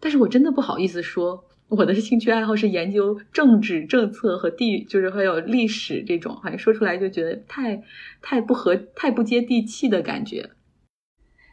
[0.00, 1.45] 但是我真的不好意思说。
[1.68, 7.82] 我的兴趣爱好是研究政治政策和地，就是还有历史这种，好像说出来就觉得太
[8.22, 10.50] 太不合、太不接地气的感觉。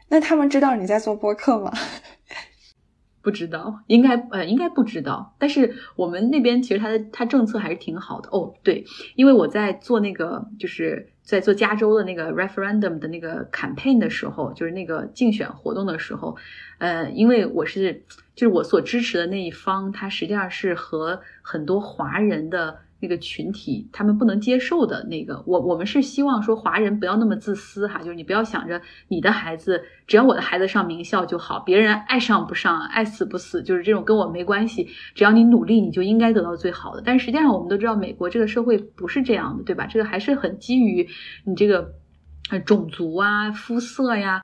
[0.10, 1.74] 那他们知道你在做播客吗？
[3.24, 5.36] 不知道，应该呃应该不知道。
[5.40, 8.54] 但是我们那边其实他的他政策还是挺好的哦。
[8.62, 8.86] 对，
[9.16, 16.36] 因为我在做那个就是在做加州的那个 referendum 的那个 campaign 的时候，就是那个竞选活动的时候，
[16.78, 18.04] 呃，因为我是。
[18.36, 25.44] 就是我所支持的那一方，他实际上是和很多华人的那个群体，他们不能接受的那个。
[25.46, 34.88] 我我们是希望说华人不要那么自私哈，就是你不要想着你的孩子，只要我的孩子上名校就好，别人爱上不上，爱死不死，就是这种跟我没关系。
[35.14, 37.04] 只要你努力，你就应该得到最好的。
[37.06, 39.86] 但实际上我们都知道，美国这个社会不是这样的，对吧？
[39.86, 41.08] 这个还是很基于
[41.46, 41.94] 你这个
[42.66, 44.42] 种族啊、肤色呀。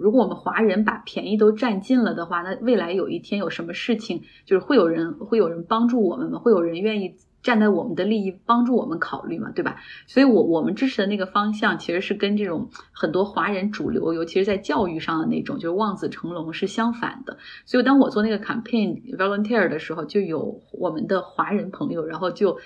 [0.00, 6.38] 如果我们华人把便宜都占尽了的话，那未来有一天有什么事情，就是会有人会有人帮助我们吗？
[6.38, 9.50] 会有人愿意站在我们的利益帮助我们考虑吗？
[9.54, 9.76] 对吧？
[10.06, 17.36] 所以，我我们支持的那个方向其实是跟这种很多华人主流，尤其是在教育上的那种，就是望子成龙是相反的。
[17.64, 22.58] 所以，当我做那个 campaign volunteer 的时候，就有我们的华人朋友，然后就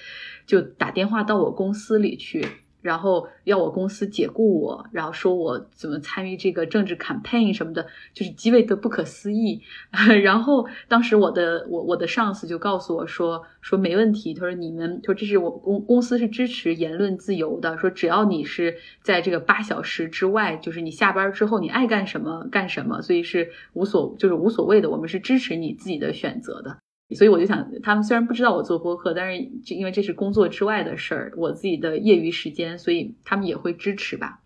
[0.47, 2.45] 就打电话到我公司里去。
[2.85, 9.63] 然后要我公司解雇我，然后说我怎么参与这个政治 campaign 什么的，就是极为的不可思议。
[10.23, 26.84] 然后当时我的我我的上司就告诉我说说没问题，他说你们说这是我公公司是支持言论自由的，说只要你是在这个八小时之外，就是你下班之后你爱干什么干什么，所以是无所就是无所谓的，我们是支持你自己的选择的。
[27.15, 34.41] 所以我就想，他们虽然不知道我做播客，但是因为这是工作之外的事儿，我自己的业余时间，所以他们也会支持吧。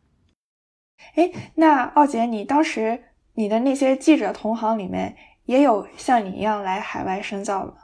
[1.15, 3.01] 哎，那奥姐，你当时
[3.35, 5.17] 你的那些记者同行里面，
[5.47, 7.77] 也有像你一样来海外深造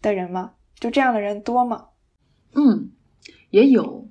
[0.00, 0.52] 的人吗？
[0.78, 1.86] 就这样的人多吗？
[2.54, 2.90] 嗯，
[3.50, 4.08] 也有，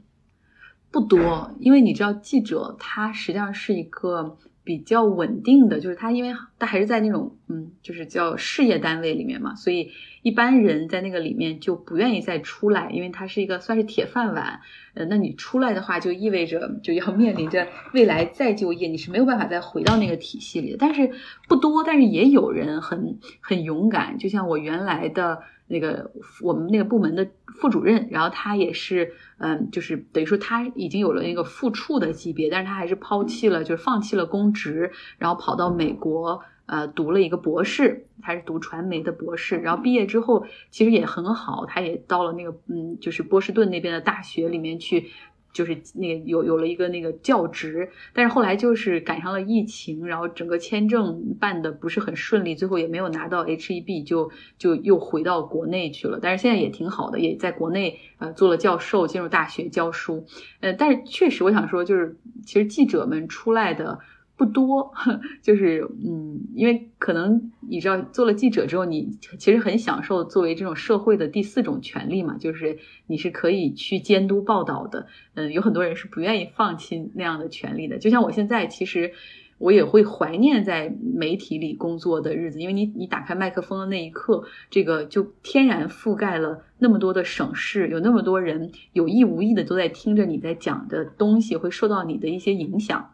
[0.92, 4.38] 不多，因为你知道，记者他实际上是一个。
[4.68, 9.92] 比较稳定的就是他，因为他还是在那种嗯，就是叫事业单位里面嘛，所以
[10.22, 14.60] 一般人在那个里面就不愿意再出来，因为他是一个算是铁饭碗。
[14.94, 20.78] 呃，那你出来的话，就意味着就要面临着未来再就业，你是没有办法再回到那个体系里的。
[20.78, 21.12] 但是
[21.48, 25.44] 不多，但是也有人很很勇敢，就像我原来的。
[25.70, 26.10] 那个
[26.42, 27.28] 我们那个部门的
[27.60, 45.08] 副主任，然后他也是，嗯，就是等于说他已经有了那个副处的级别，但是他还是抛弃了，就是放弃了公职，然后跑到美国，呃，读了一个博士，他是读传媒的博士，然后毕业之后其实也很好，他也到了那个，嗯，就是波士顿那边的大学里面去。
[45.54, 56.20] 就是那个有有了一个那个教职，但是后来就是赶上了疫情，然后整个签证办的不是很顺利，最后也没有拿到 H E B，就就又回到国内去了。
[56.22, 60.28] 但是现在也挺好的，也在国内呃做了教授，进入大学教书。
[60.60, 62.16] 呃，但是确实我想说，就是
[62.46, 63.98] 其实记者们出来的。
[64.38, 64.94] 不多，
[65.42, 69.10] 就是嗯，因为可能你知道，做了记者之后，你
[69.40, 72.78] 其实很享受作为这种社会的第四种权利嘛，就是
[73.08, 75.08] 你是可以去监督报道的。
[75.34, 77.98] 嗯，有很多人是不愿意放弃那样的权利的。
[77.98, 79.12] 就像我现在，其实
[79.58, 93.14] 我也会怀念在媒体里工作的日子，因为你你打开麦克风的那一刻，这个就天然覆盖了那么多的省市，有那么多人有意无意的都在听着你在讲的东西，会受到你的一些影响。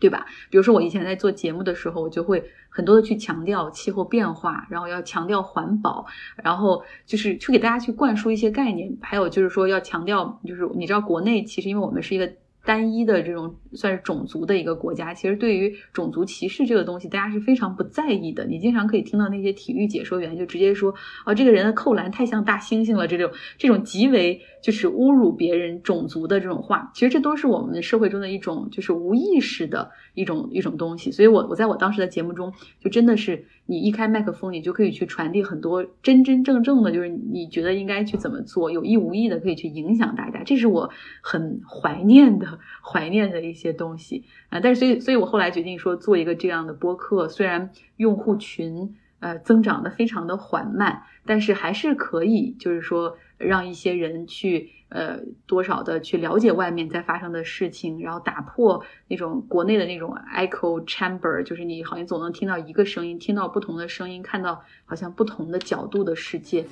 [0.00, 0.26] 对吧？
[0.50, 6.06] 比如说我以前在做节目的时候，我就会很多的去强调气候变化，然后要强调环保，
[6.42, 12.32] 然后就是去给大家去灌输一些概念，还有就是说要强调，就是你知道国内其实因为我们是一个。
[12.64, 18.44] 单一的这种算是种族的一个国家，其实对于种族歧视这个东西，大家是非常不在意的。
[18.44, 20.94] 你经常可以听到那些体育解说员就直接说
[21.24, 31.10] ：“啊，这个人的扣篮太像大猩猩了。”这种这种极为就是侮辱别人种族的这种话，其实这都是我们社会中的一种就是无意识的一种一种东西。
[31.10, 40.42] 所以，我我在我当时的节目中，就真的是你一开麦克风，你就可以去传递很多真真正正的，就是你觉得应该去怎么做，有意无意的可以去影响大家。
[40.44, 40.90] 这是我
[41.22, 42.49] 很怀念的。
[42.82, 66.66] 怀念的一些东西啊，但是所以，所以我后来决定说做一个这样的播客，虽然用户群呃增长的非常的缓慢，但是还是可以，就是说让一些人去呃多少的去了解外面在发生的事情，然后打破那种国内的那种 echo chamber，就是你好像总能听到一个声音，听到不同的声音，看到好像不同的角度的世界。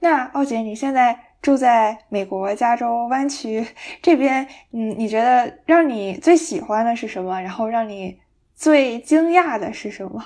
[0.00, 3.66] 那奥姐，你现在住在美国加州湾区
[4.00, 7.40] 这边，嗯，你觉得让你最喜欢的是什么？
[7.40, 8.20] 然后让你
[8.54, 10.24] 最惊讶的是什么？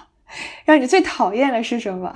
[0.67, 2.15] 让你最讨厌的是什么？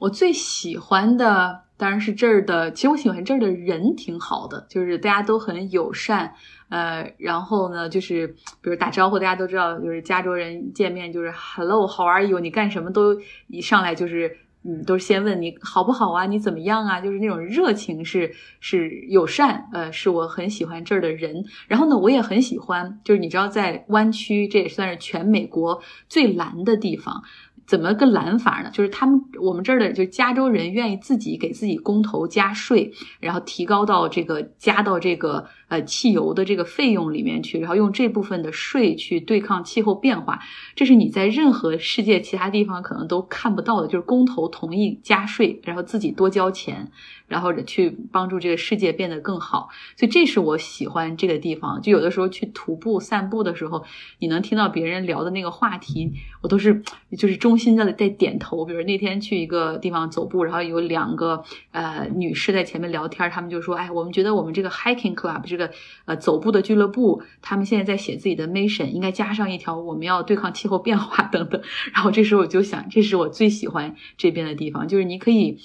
[0.00, 6.34] 我最喜欢的当然是这儿的，其实我喜欢这儿的人挺好的，就是大家都很友善，
[6.70, 8.26] 呃，然后呢，就是
[8.60, 12.40] 比如打招呼，大家都知道，就是加州人见面就是 Hello，How are you？
[12.40, 14.38] 你干什么都一上来就是。
[14.64, 17.00] 嗯，都是先问你好不好啊，你怎么样啊？
[17.00, 21.44] 就是那种热情是是友善，呃，是我很喜欢这儿的人。
[21.68, 27.22] 然后呢，我也很喜欢，就是你知道，在湾区，这也算是全美国最蓝的地方。
[27.66, 28.70] 怎么个蓝法呢？
[28.72, 32.90] 就是他们我们这儿的，就加州人愿意自己给自己公投加税，
[33.20, 40.40] 然后提高到这个加到这个呃汽油的这个费用里面去，然后用这部分的税去对抗气候变化。
[40.74, 46.90] 这是你在任何世界其他地方可能都看不到的，就是公投同意加税，然后自己多交钱。
[47.28, 51.78] 然后去帮助这个世界变得更好，所以这是我喜欢这个地方。
[51.82, 53.84] 就有的时候去徒步散步的时候，
[54.18, 56.10] 你能听到别人聊的那个话题，
[56.40, 56.82] 我都是
[57.18, 58.64] 就是衷心的在点头。
[58.64, 65.70] 比如那天去一个地方走步，然后有两个呃女士在前面聊天，他们就说：“哎，我们觉得我们这个 hiking club 这个
[66.06, 71.60] 呃走步的俱乐部，他们现在在写自己的 mission，应该加上一条我们要对抗气候变化等等。”
[71.92, 75.58] 然后这时候我就想，这是我最喜欢这边的地方，就是你可以。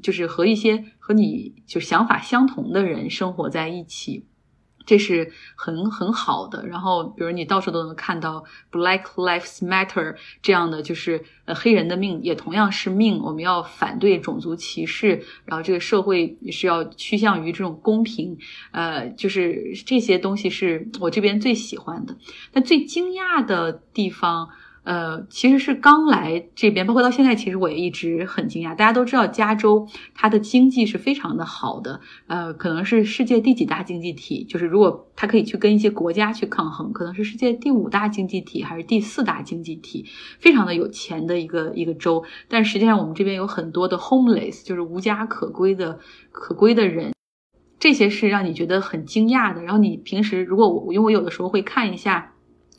[0.00, 4.26] 就是和一些和你就想法相同的人生活在一起，
[4.88, 6.66] 这是很很好的。
[6.66, 13.20] 然后，比如你到处都能看到 Black Lives Matter 这样的，就是呃黑人的命也同样是命。
[13.22, 18.38] 我们要反对种族歧视，然后这个社会是要趋向于这种公平。
[18.72, 22.16] 呃，就是这些东西是我这边最喜欢的。
[22.50, 24.48] 但最惊讶的地方。
[24.88, 28.74] 呃，其实是刚来这边，包括到现在，其实我也一直很惊讶。
[28.74, 40.06] 大家都知道，加州它的经济是非常的好的，呃，可能是世界第几大经济体，就是如果它可以去跟一些国家去抗衡，可能是世界第五大经济体还是第四大经济体，
[40.38, 42.24] 非常的有钱的一个一个州。
[42.48, 45.98] 但实际上，我们这边有很多的 homeless，就是无家可归的
[46.32, 47.12] 可归的人，
[47.78, 49.62] 这些是让你觉得很惊讶的。
[49.62, 52.32] 然后你平时如果我因为我有的时候会看一下。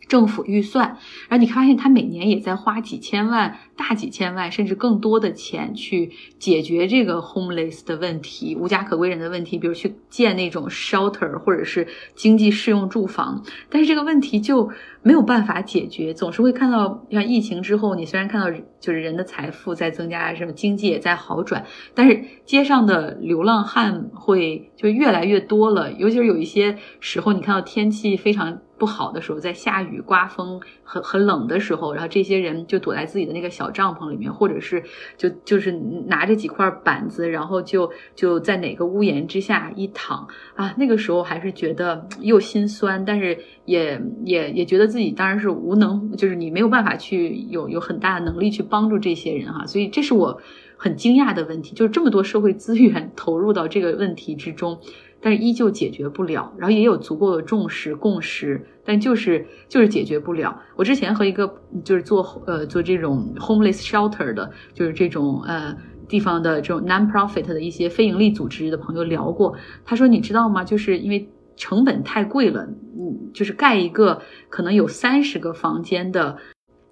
[0.10, 0.98] 政府预算，
[1.30, 14.70] 然后你发现他每年也在花几千万、大几千万，甚至更多的钱去解决这个 homeless 的问题、无家可归人的问题，比如去建那种 shelter 或者是经济适用住房，但是这个问题就
[15.04, 16.14] 没有办法解决。
[16.14, 28.60] 总是会看到，像疫情之后，你虽然看到就是人的财富在增加，什么经济也在好转，但是街上的流浪汉会就越来越多了，尤其是有一些时候，你看到天气非常。
[28.80, 30.62] 不好的时候，在下雨、刮风、
[30.92, 34.84] 很很冷的时候，然后这些人就躲在自己的那个小帐篷里面，或者是
[35.18, 35.72] 就就是
[36.08, 40.74] 拿着几块板子，然后就就在哪个屋檐之下一躺啊。
[40.80, 49.68] 那个时候还是觉得又心酸，但是也也也觉得自己当然是无能，就是你没有办法去有有很大的能力去帮助这些人哈。
[49.68, 50.42] 所以这是我
[50.76, 54.80] 很惊讶的问题，就是这么多社会资源 投入到这个问题之中。
[55.22, 60.62] 但是依旧解决不了，然后也有足够的重视共识，但就是就是解决不了。
[60.76, 65.76] 我之前和一个就是做呃做这种 homeless shelter 的，就是这种呃
[66.08, 70.64] 地方的这种 non-profit 的一些非盈利组织的朋友聊过，他说你知道吗？
[70.64, 72.64] 就是因为成本太贵了，
[72.98, 76.38] 嗯，就是盖一个可能有三十个房间的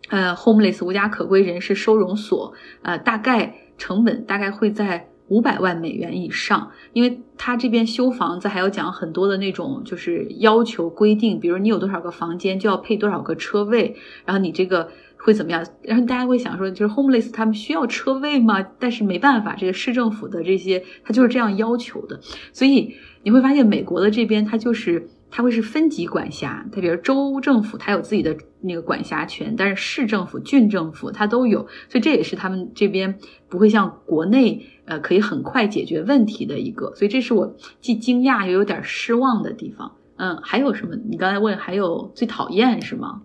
[0.10, 5.08] 呃 homeless 无家可归人士收容所，呃，大概成本大概会在。
[5.30, 15.66] 五百万美元以上，因为他这边修房子还要讲很多的那种，就是要求规定，比如你有多少个房间就要配多少个车位，然后你这个会怎么样？
[15.82, 18.66] 然后大家会想说，就是 homeless 他们需要车位吗？
[18.80, 22.20] 但是没办法，这个市政府的这些他就是这样要求的，
[22.54, 25.10] 所以你会发现美国的这边它就是。
[25.30, 31.60] 它会是分级管辖，它比如州政府，它有自己的那个管辖权，但是市政府、郡政府它都有，
[31.90, 33.14] 所以这也是他们这边
[33.50, 39.96] 不会像国内，呃，可以很快解决问题的一个，所以这是我既惊讶又有点失望的地方。
[40.16, 40.96] 嗯，还有什么？
[40.96, 43.22] 你刚才问还有最讨厌是吗？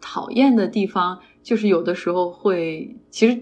[0.00, 3.36] 讨厌的地方就是有的时候会，其实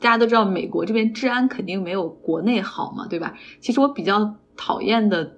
[0.00, 3.38] 大家都知道，美国这边治安肯定没有国内好嘛，对吧？
[3.60, 5.36] 其实我比较讨厌的。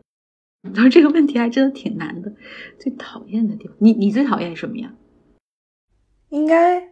[0.62, 2.32] 然 后这个问题还真的挺难的，
[2.78, 4.94] 最讨厌的地方，你你最讨厌什么呀？
[6.30, 6.82] 应该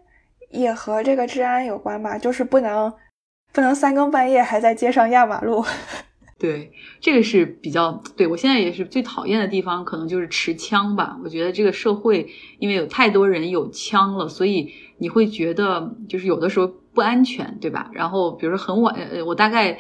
[0.50, 2.92] 也和这个治安有关吧，就是不能
[3.52, 5.64] 不能三更半夜还在街上压马路。
[6.38, 11.18] 对，这个是比较对我现在也是最讨厌的地方，可能就是持枪吧。
[11.22, 12.28] 我觉得这个社会
[12.58, 17.90] 因为有太多人有枪了，所以你会觉得就是有的时候不安全，对吧？
[17.92, 19.78] 然后比如说很晚，呃，我大概。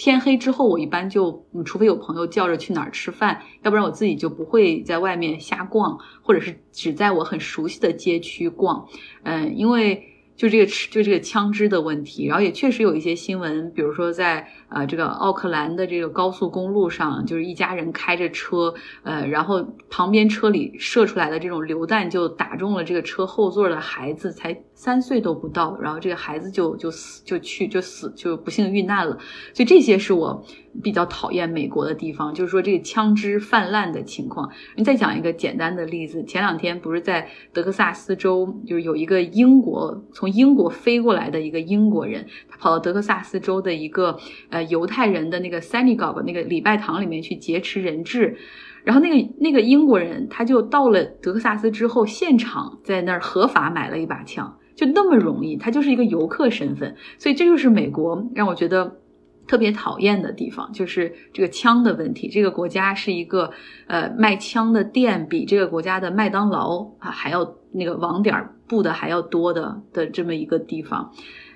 [0.00, 8.86] 天黑之后，我一般就，除非有朋友叫着去哪儿吃饭，要不然我自己就不会在外面瞎逛，或者是只在我很熟悉的街区逛。
[9.24, 10.04] 嗯，因为
[10.38, 18.72] 就这个，就这个枪支的问题，然后也确实有一些新闻，比如说在呃这个奥克兰的这个高速公路上，就是一家人开着车，
[19.02, 24.56] 呃，然后旁边车里射出来的这种榴弹就打中了这个车后座的孩子，才。
[24.78, 29.18] 三岁都不到，然后这个孩子就就死就去就死就不幸遇难了，
[29.52, 30.40] 所以这些是我
[30.84, 34.48] 比较讨厌美国的地方，就是说这个枪支泛滥的情况。
[34.76, 44.18] 你再讲一个简单的例子，前两天不是在德克萨斯州，就是有一个英国从英国飞过来的一个英国人，他跑到德克萨斯州的一个
[44.50, 48.36] 呃犹太人的那个 synagogue 那个礼拜堂里面去劫持人质。
[48.84, 54.58] 然后那个那个英国人他就到了德克萨斯之后，现场在那儿合法买了一把枪。
[54.74, 59.00] 就那么容易，他就是一个游客身份，所以这就是美国让我觉得
[59.48, 62.28] 特别讨厌的地方，就是这个枪的问题。
[62.28, 63.50] 这个国家是一个
[63.88, 71.12] 呃卖枪的店比这个国家的麦当劳啊还要那个网点布的还要多的的这么一个地方，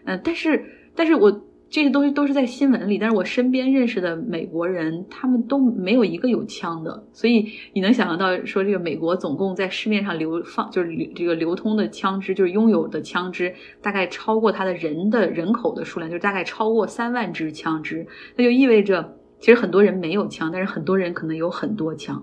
[0.06, 0.64] 嗯，但是
[0.96, 1.40] 但是我。
[1.72, 18.06] 这些东西都是在新闻里，但是我身边认识的美国人，他们都没有一个有枪的，所以你能想象到说，这个美国总共在市面上流放，就是这个流通的枪支，就是拥有的枪支，大概超过他的人的人口的数量，就是大概超过三万支枪支，
[18.36, 22.22] 那就意味着，其实很多人没有枪，但是很多人可能有很多枪。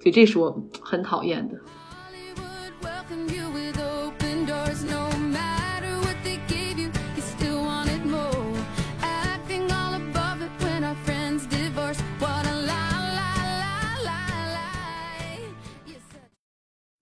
[0.00, 1.54] 所以这是我很讨厌的。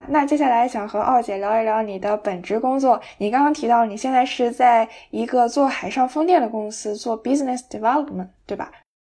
[0.08, 3.00] 那接下来想和奥姐聊一聊你的本职工作。
[3.18, 8.70] 你刚刚提到你现在是在一个做海上风电的公司做 business development，对吧？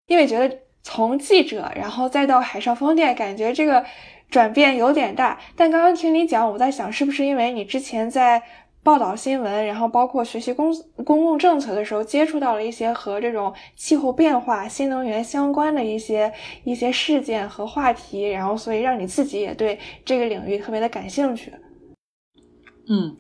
[0.06, 3.84] 因为觉得从记者然后再到海上风电，感觉这个
[4.30, 5.38] 转变有点大。
[5.56, 8.42] 但刚刚听你讲，我在想是不是因为你之前在。
[8.88, 10.74] 报道新闻，然后包括学习公
[11.04, 16.32] 公共政策的时候，接触到了一些和这种气候变化、新能源相关的一些
[16.64, 21.52] 一些事件和话题，然后所以让你自己也对这个领域特别的感兴趣。
[22.88, 23.16] 嗯。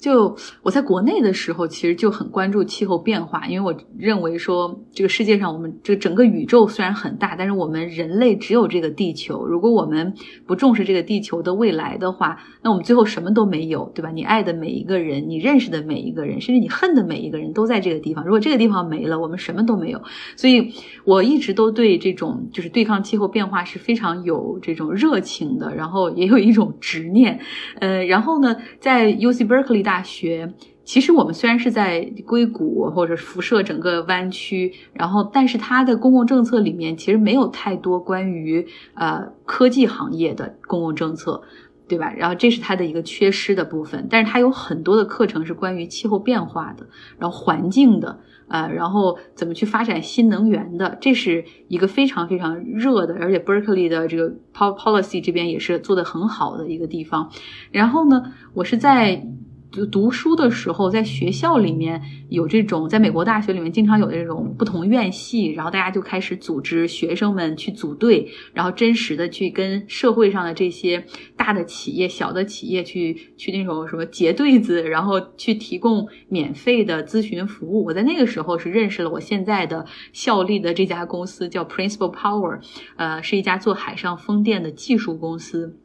[0.00, 9.44] 就我在国内的时候，其实就很关注气候变化，因为我认为说这个世界上，我们这整个宇宙虽然很大，但是我们人类只有这个地球。
[9.44, 10.14] 如果我们
[10.46, 14.10] 不重视这个地球的未来的话，那我们最后什么都没有，对吧？
[14.10, 18.24] 你爱的每一个人，你认识的每一个人，甚至你恨的每一个人都在这个地方。
[18.24, 20.00] 如果这个地方没了，我们什么都没有。
[20.36, 20.72] 所以
[21.04, 27.40] 我一直都对这种就是对抗气候变化是非常有这种热情的，然后也有一种执念。
[27.80, 29.82] 呃，然后呢，在 U C Berkeley。
[29.82, 30.52] 大学
[30.84, 41.42] 其实我们虽然是在硅谷或者辐射整个湾区，然后但是它的公共政策里面其实没有太多关于呃科技行业的公共政策，
[41.88, 42.12] 对吧？
[42.16, 46.86] 然后这是它的一个缺失的部分，但是它有很多的课程是关于气候变化的，
[47.18, 57.30] 然后环境的，呃，然后怎么去发展新能源的，这是一个非常非常热的，而且 Berkeley 的这个 policy 这边也是做的很好的一个地方。
[57.72, 59.26] 然后呢，我是在。
[59.70, 62.00] 就读书的时候，在学校里面
[62.30, 71.04] 有这种，在美国大学里面经常有这种不同院系，然后大家就开始组织学生们去组队，然后真实的去跟社会上的这些
[71.36, 77.84] 大的企业、小的企业去去那种什么结对子，然后去提供免费的咨询服务。
[77.84, 82.58] 我在那个时候是认识了我现在的效力的这家公司，叫 Principal Power，
[82.96, 85.78] 呃，是一家做海上风电的技术公司。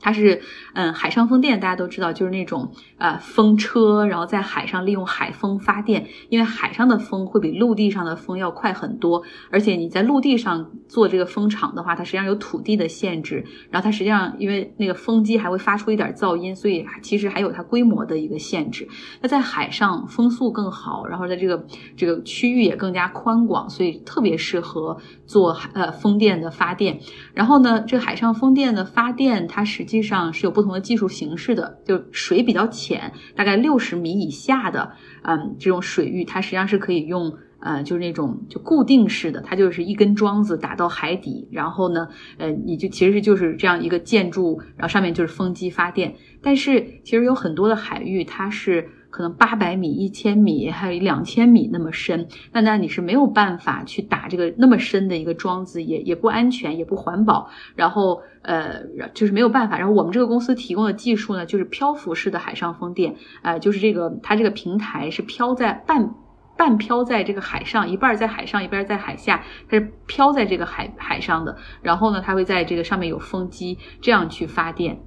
[0.00, 0.40] 它是，
[0.74, 6.06] 嗯，海上风电大家都知道，就是那种呃风车，然后在海上利用海风发电。
[6.28, 18.86] 因为海上的风会比陆地上的风要快很多，而且你在陆地上做这个风场的话，它实际上有土地的限制，然后它实际上因为那个风机还会发出一点噪音，所以其实还有它规模的一个限制。
[19.20, 21.66] 那在海上风速更好，然后在这个
[21.96, 24.96] 这个区域也更加宽广，所以特别适合
[25.26, 26.98] 做呃风电的发电。
[27.34, 29.66] 然后呢，这海上风电的发电，它。
[29.66, 42.08] 实际上是有不同的技术形式的，就水比较浅，大概六十米以下的，嗯，这种水域，它实际上是可以用，呃，就是那种就固定式的，它就是一根桩子打到海底，然后呢，
[42.38, 46.14] 呃，你就其实就是这样一个建筑，然后上面就是风机发电。
[46.40, 48.88] 但是其实有很多的海域，它是。
[49.16, 57.48] 可能八百米、一千米，还有两千米那么深，那那你是没有办法去打这个那么深的一个桩子，也也不安全，也不环保。
[57.74, 58.82] 然后呃，
[59.14, 59.78] 就是没有办法。
[59.78, 66.14] 然后我们这个公司提供的技术呢，就是漂浮式的海上风电，呃，就是这个它这个平台是漂在半
[66.58, 71.56] 半漂在这个海上，一半在海上，一半在海下，它是漂在这个海海上的。
[71.80, 75.00] 然后呢，它会在这个上面有风机，这样去发电。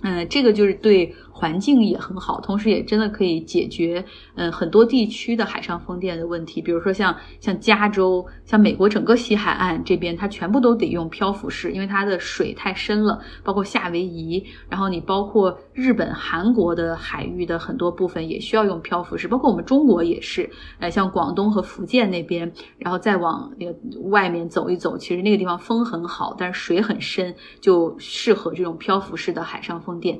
[0.00, 6.60] 嗯，这个就是对环境也很好，同时也真的可以解决嗯很多地区的海上风电的问题。
[6.60, 13.20] 比如说像像加州、像美国整个西海岸这边，它全部都得用漂浮式，因为它的水太深了。
[13.44, 20.50] 包括夏威夷，然后你包括日本、韩国的海域的很多部分也需要用漂浮式，包括我们中国也是。
[20.80, 23.72] 呃，像广东和福建那边，然后再往那个
[24.10, 29.68] 外面走一走，其实那个地方风很好，但是水很深，就适合这种漂浮式的海上。
[29.78, 30.18] 风电，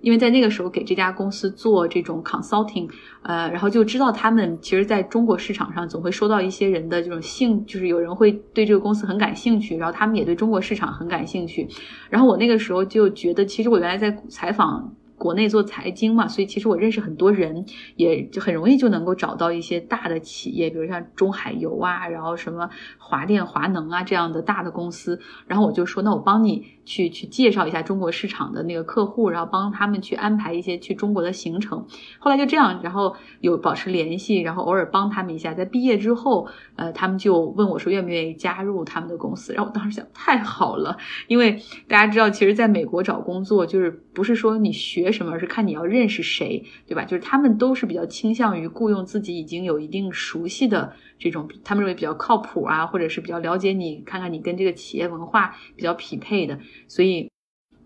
[0.00, 2.90] 因为在那个时候给这家公司做这种 consulting，
[3.22, 11.68] 呃，然后就知道他们其实在中国市场上总会收到一些人的这种兴，就是有人会对这个公司很感兴趣，然后他们也对中国市场很感兴趣。
[12.08, 14.94] 然后我那个时候就觉得，其实我原来在采访。
[15.20, 25.20] 国内做财经嘛，所以其实我认识很多人，也就很容易就能够找到一些大的企业，比如像中海油啊，然后什么华电、华能啊这样的大的公司。
[25.46, 31.86] 然后我就说，那我帮你去去介绍一下中国市场的那个客户，然后帮他们去安排一些去中国的行程。
[32.18, 35.54] 后来就这样，然后有保持联系，然后偶尔帮他们一下。
[35.54, 39.52] 在毕业之后，呃，他们就问我说愿不愿意加入他们的公司。
[39.52, 40.96] 然后我当时想，太好了，
[41.28, 45.12] 因为大家知道，其实在美国找工作就是不是说你学。
[45.12, 45.32] 什么？
[45.32, 47.04] 而是看你要认识谁，对吧？
[47.04, 56.58] 就是他们都是比较倾向于雇佣自己已经有一定熟悉的这种，他们认为比较靠谱啊，或者是比较了解你，看看你跟这个企业文化比较匹配的。
[56.88, 57.30] 所以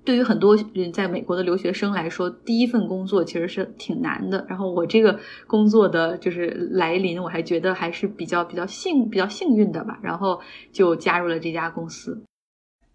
[0.04, 4.46] 对于很多人在美国的留学生来说，第一份工作其实是挺难的。
[4.48, 9.98] 然后我这个工作的就是来临，我还觉得还是比较比较幸比较幸运的吧。
[10.00, 10.40] 然后
[10.72, 12.24] 就加入了这家公司。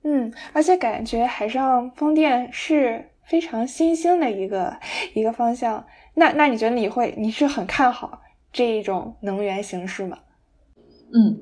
[0.03, 4.79] 嗯，而且感觉海上风电是非常新兴的一个
[5.13, 5.85] 一个方向。
[6.15, 8.21] 那那你觉得你会你是很看好
[8.53, 10.17] 这一种能源形式吗？
[11.13, 11.39] 嗯，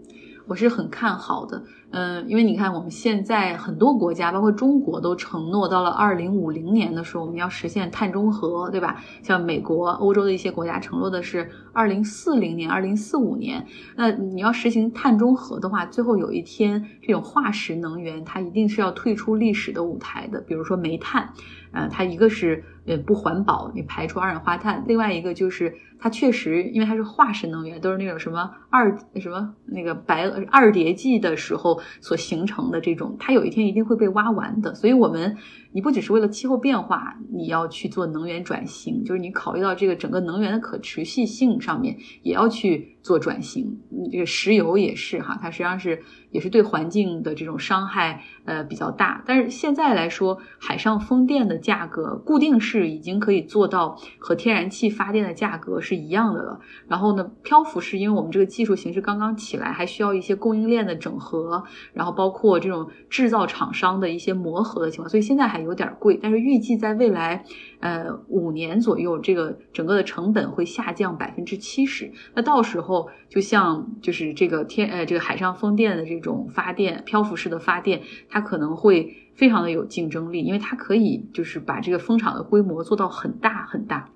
[0.48, 1.64] 我是很看好的。
[1.90, 9.02] 嗯，因为你看，我们现在很多国家，包括中国，都承诺到了二零五零年的时候，我们要实现碳中和，对吧？
[9.24, 13.66] 像美国、欧洲的一些国家承诺的是二零四零年、二零四五年。
[13.96, 20.42] 那你要实行碳中和的话，最后有一天，这种化石能源它一定是要退出历史的舞台的。
[20.42, 21.32] 比如说煤炭，
[21.72, 31.80] 呃，它一个是呃不环保，你排出二氧化碳；另外一个就是它确实，因为它是化石能源，都是那种什么二什么那个白二叠纪的时候。
[32.00, 34.74] 所形成的这种，它有一天一定会被挖完的。
[34.74, 35.36] 所以，我们
[35.74, 43.78] 你不只是为了气候变化，你要去做能源转型，就是你考虑到这个整个能源的可持续性上面，也要去做转型。
[44.12, 49.24] 这个石油也是哈，它实际上是也是对环境的这种伤害呃比较大。
[49.26, 56.60] 但是现在来说，海上风电的价格固定是已经可以做到和天然气发电的价格是一样的了。
[56.88, 61.64] 然后呢，漂浮是，因为我们这个技术形式刚刚起来，还需要一些供应链的整合。
[61.94, 66.20] 然后包括这种制造厂商的一些磨合的情况，所以现在还有点贵。
[66.22, 67.46] 但是预计在未来，
[67.80, 72.12] 呃，五年左右，这个整个的成本会下降百分之七十。
[72.34, 84.10] 那到时候，就像就是这个天呃这个海上风电的这种发电漂浮式的发电，它可能会非常的有竞争力，因为它可以就是把这个风场的规模做到很大很大。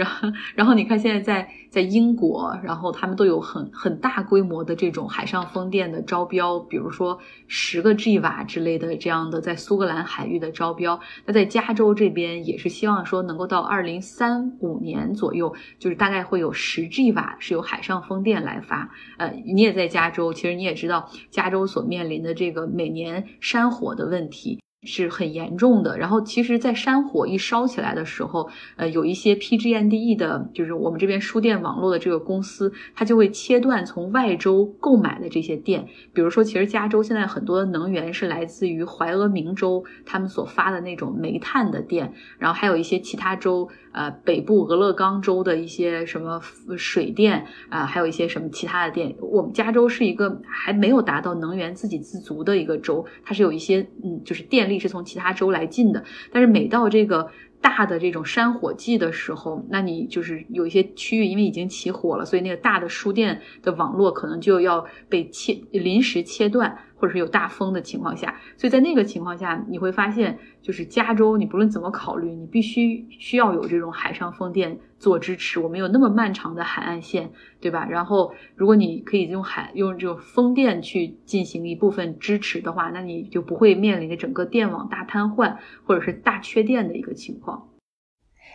[0.00, 10.98] 然后，然后你看，现在在在英国，然后他们都有很很大规模的这种海上风电的招标，比如说十个 G 瓦之类的这样的，在苏格兰海域的招标。
[11.26, 18.90] 那在加州这边也是希望说能够到二零三五年左右，就是大概会有十 G 瓦是由海上风电来发。
[19.18, 24.58] 呃，你也在加州，其实你也知道加州所面临的这个每年山火的问题。
[24.82, 25.98] 是很严重的。
[25.98, 35.86] 然后，其实，在山火一烧起来的时候，呃，有一些 PGNDE 的，就是我们这边输电网络的这个公司，它就会切断从外州购买的这些电。
[36.12, 43.68] 比如说，其实加州现在很多的能源是来自于怀俄明州他们所发的那种煤炭的电，然后还有一些其他州。
[43.92, 46.40] 呃，北部俄勒冈州的一些什么
[46.76, 49.14] 水电啊，还有一些什么其他的电。
[49.20, 56.04] 我们加州是一个还没有达到能源自给自足的一个州，它是有一些嗯，就是电力是从其他州来进的。
[56.32, 57.30] 但是每到这个
[57.60, 66.78] 大的这种山火季的时候，那你就是有一些区域因为已经起火了，所以那个大的输电的网络可能就要被切临时切断。
[67.00, 75.58] 或者是有大风的情况下，所以在那个情况下，你会发现，就是加州，你不论怎么考虑，你必须需要有这种海上风电做支持。
[75.58, 77.86] 我们有那么漫长的海岸线，对吧？
[77.88, 87.69] 然后，如果你可以用海用这种风电去进行一部分支持的话，那你就不会面临着整个电网大瘫痪或者是大缺电的一个情况。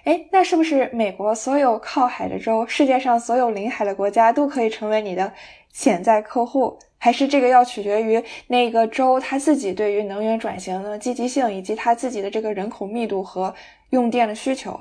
[0.05, 5.33] 哎，那是不是美国所有靠海的州，世界上所有临海的国家都可以成为你的
[5.73, 6.77] 潜在客户？
[6.99, 13.53] 还是这个要取决于那个州他自己对于能源转型的积极性，以及他自己的这个人口密度和
[13.89, 14.79] 用电的需求。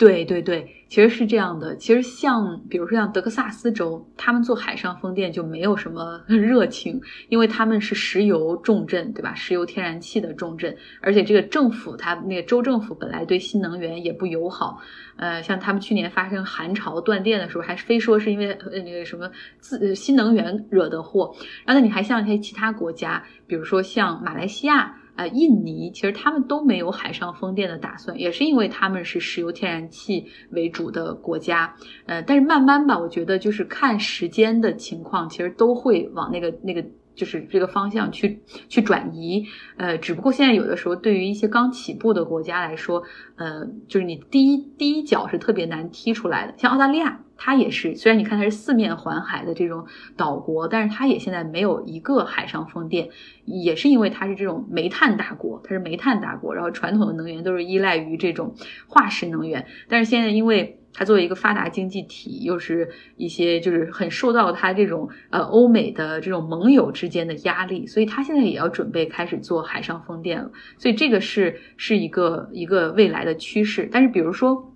[0.00, 1.76] 对对对，其实是这样的。
[1.76, 6.98] 其实像比如说像德克萨斯州，他们做海上风电就没有什么热情，
[7.28, 9.34] 因为他们是石油重镇，对吧？
[9.34, 14.80] 石油天然气的重镇，而且这个政府他那个州政府本来对新能源也不友好。
[15.16, 21.36] 呃，像他们去年发生寒潮断电的时候，还非说是因为呃那个什么自新能源惹的祸。
[21.66, 24.96] 然后你还像一些其他国家，比如说像马来西亚。
[25.20, 31.74] 呃，印尼其实他们都没有海上风电的打算，也是因为他们是石油天然气为主的国家。
[32.06, 36.82] 呃，但是慢慢吧，我觉得就是看时间的情况，其实都会往那个那个
[37.20, 38.40] 就是这个方向去
[38.70, 39.44] 去转移。
[39.76, 43.02] 呃，只不过现在有的时候对于一些刚起步的国家来说，
[43.36, 47.20] 呃，就是你第一第一脚是特别难踢出来的，像澳大利亚。
[47.42, 53.08] 它也是，虽然你看它是四面环海的这种岛国，但是它也现在没有一个海上风电，
[53.46, 58.54] 也是因为它是这种煤炭大国，它是煤炭大国，然后传统的能源都是依赖于这种
[58.86, 59.64] 化石能源。
[59.88, 70.50] 但是现在，因为它作为一个发达经济体，又是一些就是很受到它这种呃欧美的这种盟友之间的压力，所以它现在也要准备开始做海上风电了。
[70.78, 73.88] 所以这个是是一个一个未来的趋势。
[73.90, 74.66] 但是比如说。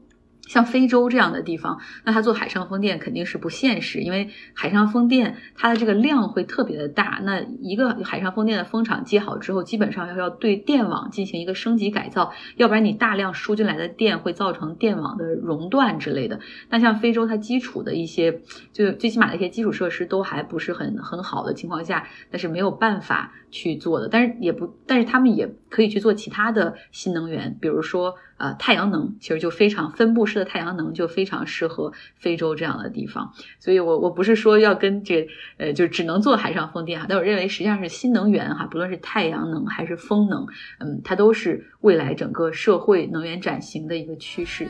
[0.47, 7.21] 像非洲这样的地方，那它做海上风电肯定是不现实，因为海上风电它的这个量会特别的大。
[7.23, 16.41] 那一个海上风电的风场接好之后，基本上要要对电网进行一个升级改造，要不然你大量输进来的电会造成电网的熔断之类的。
[16.69, 18.41] 那像非洲，它基础的一些
[18.73, 24.09] 就最起码的一些基础设施都还不是很很好的情况下，那是没有办法去做的。
[24.09, 28.15] 但是也不，但是他们也可以去做其他的新能源，比如说。
[28.37, 40.45] 呃，太阳能其实就非常分布式的太阳能就非常适合非洲这样的地方，所以我我不是说要跟这呃就只能做海上风电哈，但我认为实际上是新能源哈，不论是太阳能还是风能，
[40.81, 44.67] 嗯，它都是未来整个社会能源转型的一个趋势。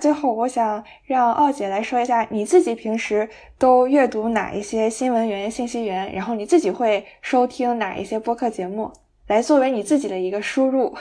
[0.00, 3.28] 最后，我想让奥姐来说一下，你自己平时
[3.58, 8.90] 都阅读哪一些新闻源、信息源，然后你自己会收听哪一些播客节目，
[9.26, 10.96] 来作为你自己的一个输入。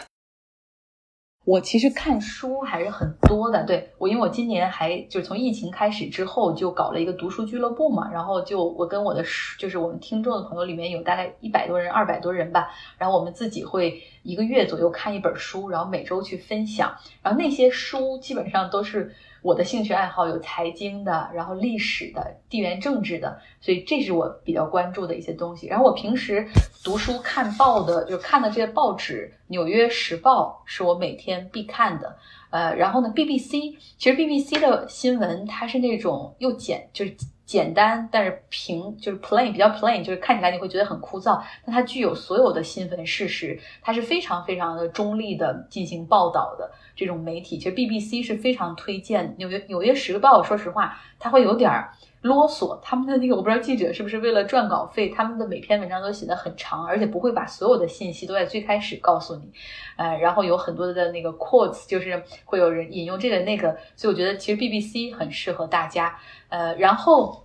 [1.50, 9.26] 我其实看书还是很多的，对我，因为我今年还就从疫情开始之后就搞了一个读书俱乐部嘛，然后就我跟我的
[9.58, 12.70] 就是我们听众的朋友里面有大概一百多人、二百多人吧，
[13.00, 16.94] 然后我们自己会一个月左右看一本书，然后每周去分享，
[17.24, 19.16] 然后那些书基本上都是。
[19.42, 25.68] 我的兴趣爱好有财经的，然后历史的、地缘政治的，所以这是我比较关注的一些东西。
[25.68, 26.48] 然后我平时
[26.84, 32.18] 读书看报的，就看的这些报纸，《纽约时报》是我每天必看的。
[32.50, 37.16] 呃，然后呢，BBC，其实 BBC 的新闻它是那种又简，就是
[37.50, 41.42] 简单，但是平，就是 plain，比较 plain，就是看起来你会觉得很枯燥。
[41.66, 46.70] 但它具有所有的新闻事实，它是非常非常的中立的进行报道的。
[46.96, 49.34] 这种媒体其实 BBC 是非常推荐。
[49.40, 51.92] 纽约纽约时报，说实话，它会有点儿
[52.22, 52.80] 啰嗦。
[52.82, 59.52] 他们的那个我不知道记者是不是为了赚稿费，他们的每篇文章都写得很长，而且不会把所有的信息都在最开始告诉你。
[59.96, 66.18] 呃，然后有很多的那个 quotes，就是会有人引用这个那个，所以我觉得其实 BBC 很适合大家。
[66.50, 67.44] 呃，然后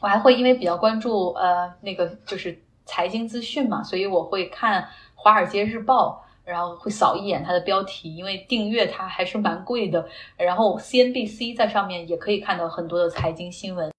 [0.00, 4.82] 我还会因为比较关注呃那个就是财经资讯嘛，所以我会看
[5.14, 6.24] 《华尔街日报》。
[6.44, 10.04] 然后会扫一眼它的标题，因为订阅它还是蛮贵的。
[10.36, 13.92] 然后 CNBC 在上面也可以看到很多的财经新闻。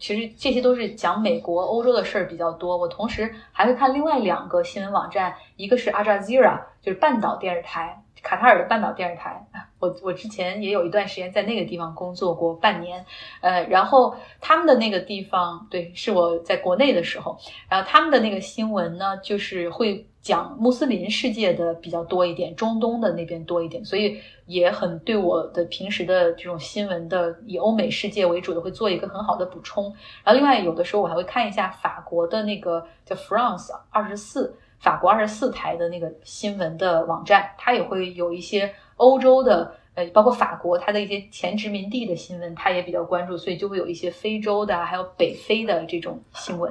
[0.00, 2.76] 其实这些都是讲美国、欧洲的事儿比较多。
[2.76, 9.46] 我同时还会看另外两个新闻网站，一个是 Al Jazeera，就是半岛电视台，卡塔尔的半岛电视台。
[9.78, 13.04] 我我之前也有一段时间在那个地方工作过半年。
[13.40, 17.38] 呃，然后他们的那个地方，对，是我在国内的时候。
[17.68, 20.06] 然后他们的那个新闻呢，就是会。
[20.22, 29.84] 讲穆斯林世界的比较多一点，中东的那边多一点，所以也很对我的平时的这种新闻的以欧美世界为主的会做一个很好的补充。
[30.22, 46.70] 然后另外有的时候我还会看一下法国的那个叫 France 二十四，法国二十四台的那个新闻的网站，它也会有一些欧洲的，呃，包括法国它的一些前殖民地的新闻，它也比较关注，所以就会有一些非洲的还有北非的这种新闻。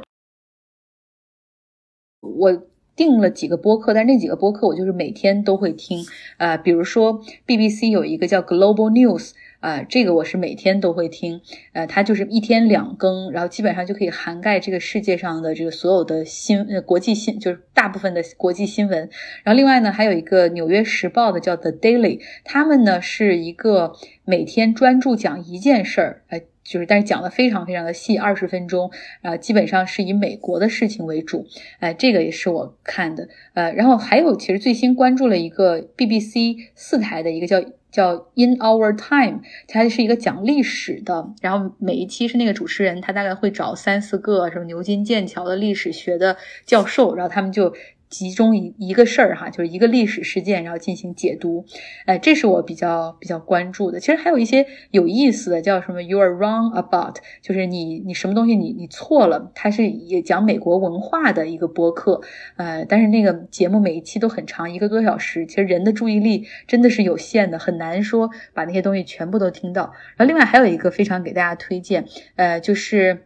[2.21, 2.61] 我。
[2.99, 6.05] 订了几个播客，但那几个播客我就是每天都会听。
[6.35, 9.31] 呃，比如说 BBC 有一个叫 Global News，
[9.61, 11.39] 啊，这个我是每天都会听。
[11.71, 19.09] 呃，它就是一天两更，然后基本上就可以涵盖这个世界上的这个所有的新呃国际新，就是大部分的国际新闻。
[19.45, 23.93] 然后另外呢，还有一个纽约时报的叫 The Daily，他们呢是一个
[24.25, 26.41] 每天专注讲一件事儿，哎。
[26.69, 28.91] 就是，但是讲的非常非常的细，二十分钟，
[29.23, 31.47] 啊，基本上是以美国的事情为主，
[31.79, 37.59] 哎，这个也是我看的，呃，然后还有，其实最新关注了一个 BBC 四台的一个叫
[37.91, 47.73] 叫 In Our Time，它是一个讲历史的，然后每一期是那个主持人，他大概会找三四个什么牛津、剑桥的历史学的教授，然后他们就。
[48.09, 51.65] 集中一一个事儿哈，就是一个历史事件，然后进行解读，
[52.05, 53.99] 哎，这是我比较比较关注的。
[53.99, 59.51] 其实还有一些有意思的，叫什么 “You are wrong about”，就是你你什么东西你你错了。
[59.53, 62.21] 它是也讲美国文化的一个播客，
[62.57, 65.45] 呃，但是那个节目每一期都很长，一个多小时。
[65.45, 69.93] 其实人的注意力真的是有限的，很难说把那些东西全部都听到。
[70.17, 72.05] 然后另外还有一个非常给大家推荐，
[72.35, 73.25] 呃，就是。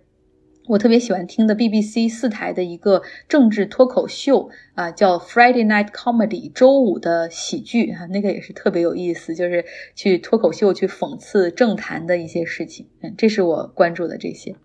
[0.66, 12.88] 我特别喜欢听的 BBC 四台的一个政治脱口秀啊，叫 Friday Night Comedy，周五的喜剧啊，那个也是特别有意思，就是去脱口秀去讽刺政坛的一些事情。
[13.02, 14.56] 嗯，这是我关注的这些。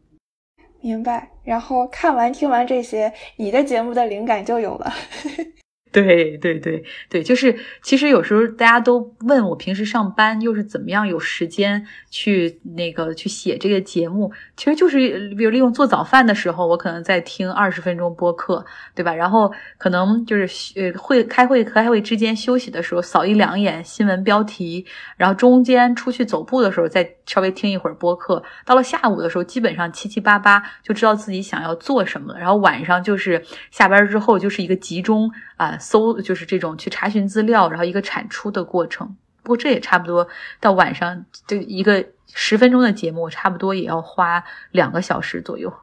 [0.81, 1.31] 明白。
[1.43, 4.93] 然后看完听完这些，你的节目的灵感就有了。
[6.03, 18.65] 对对对对，就是其实有时候大家都问我平时上班又是怎么样有时间去那个去写这个节目，其实就是比如利用做早饭的时候，我可能在听二十分钟播客，
[18.95, 19.15] 对吧？
[19.15, 35.31] 然后可能就是呃会开会开会之间休息的时候扫一两眼新闻标题，然后中间出去走步的时候再稍微听一会儿播客，到了下午的时候基本上七七八八就知道自己想要做什么了，然后晚上就是下班之后就是一个集中。
[35.59, 39.17] 啊，搜就是这种去查询资料，然后一个产出的过程。
[39.43, 40.29] 不过这也差不多
[40.61, 45.75] 到晚上，就一个十分钟的节目，我差不多也要花两个小时左右，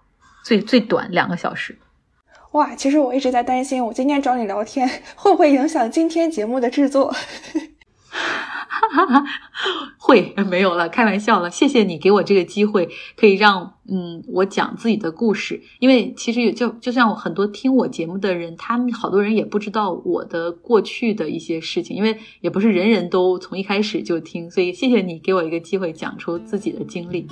[0.46, 1.78] 最最短两个小时。
[2.52, 7.14] 哇，其实我一直在担心，我今天找你聊天 会不会影响今天节目的制作？
[9.98, 11.50] 会没有了，开玩笑了。
[11.50, 15.62] 谢谢你给我这个机会，可以让嗯我讲自己的故事。
[15.80, 24.50] 因为其实也就就像我很多听我节目的人，他们好多人也不知道我的过去的一些事情，因为也不是人人都从一开始就听。
[24.50, 27.28] 所以谢谢你给我一个机会，讲出自己的经历。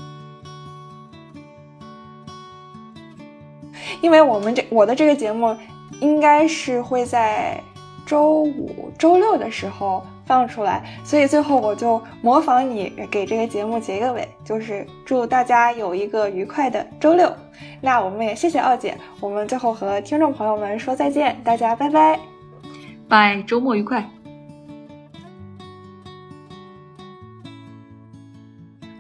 [4.02, 5.56] 因为我们这我的这个节目
[6.02, 7.64] 应该是会在
[8.06, 10.06] 周五、周六的时候。
[10.26, 17.30] 放出来，所以最后我就模仿你给这个节目结个尾，就是祝大家有一个愉快的周六。
[17.82, 22.18] 那我们也谢谢奥姐，我们最后和听众朋友们说再见，大家拜拜，
[23.10, 24.10] 拜，周末愉快。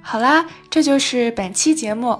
[0.01, 2.19] 好啦，这就是本期节目。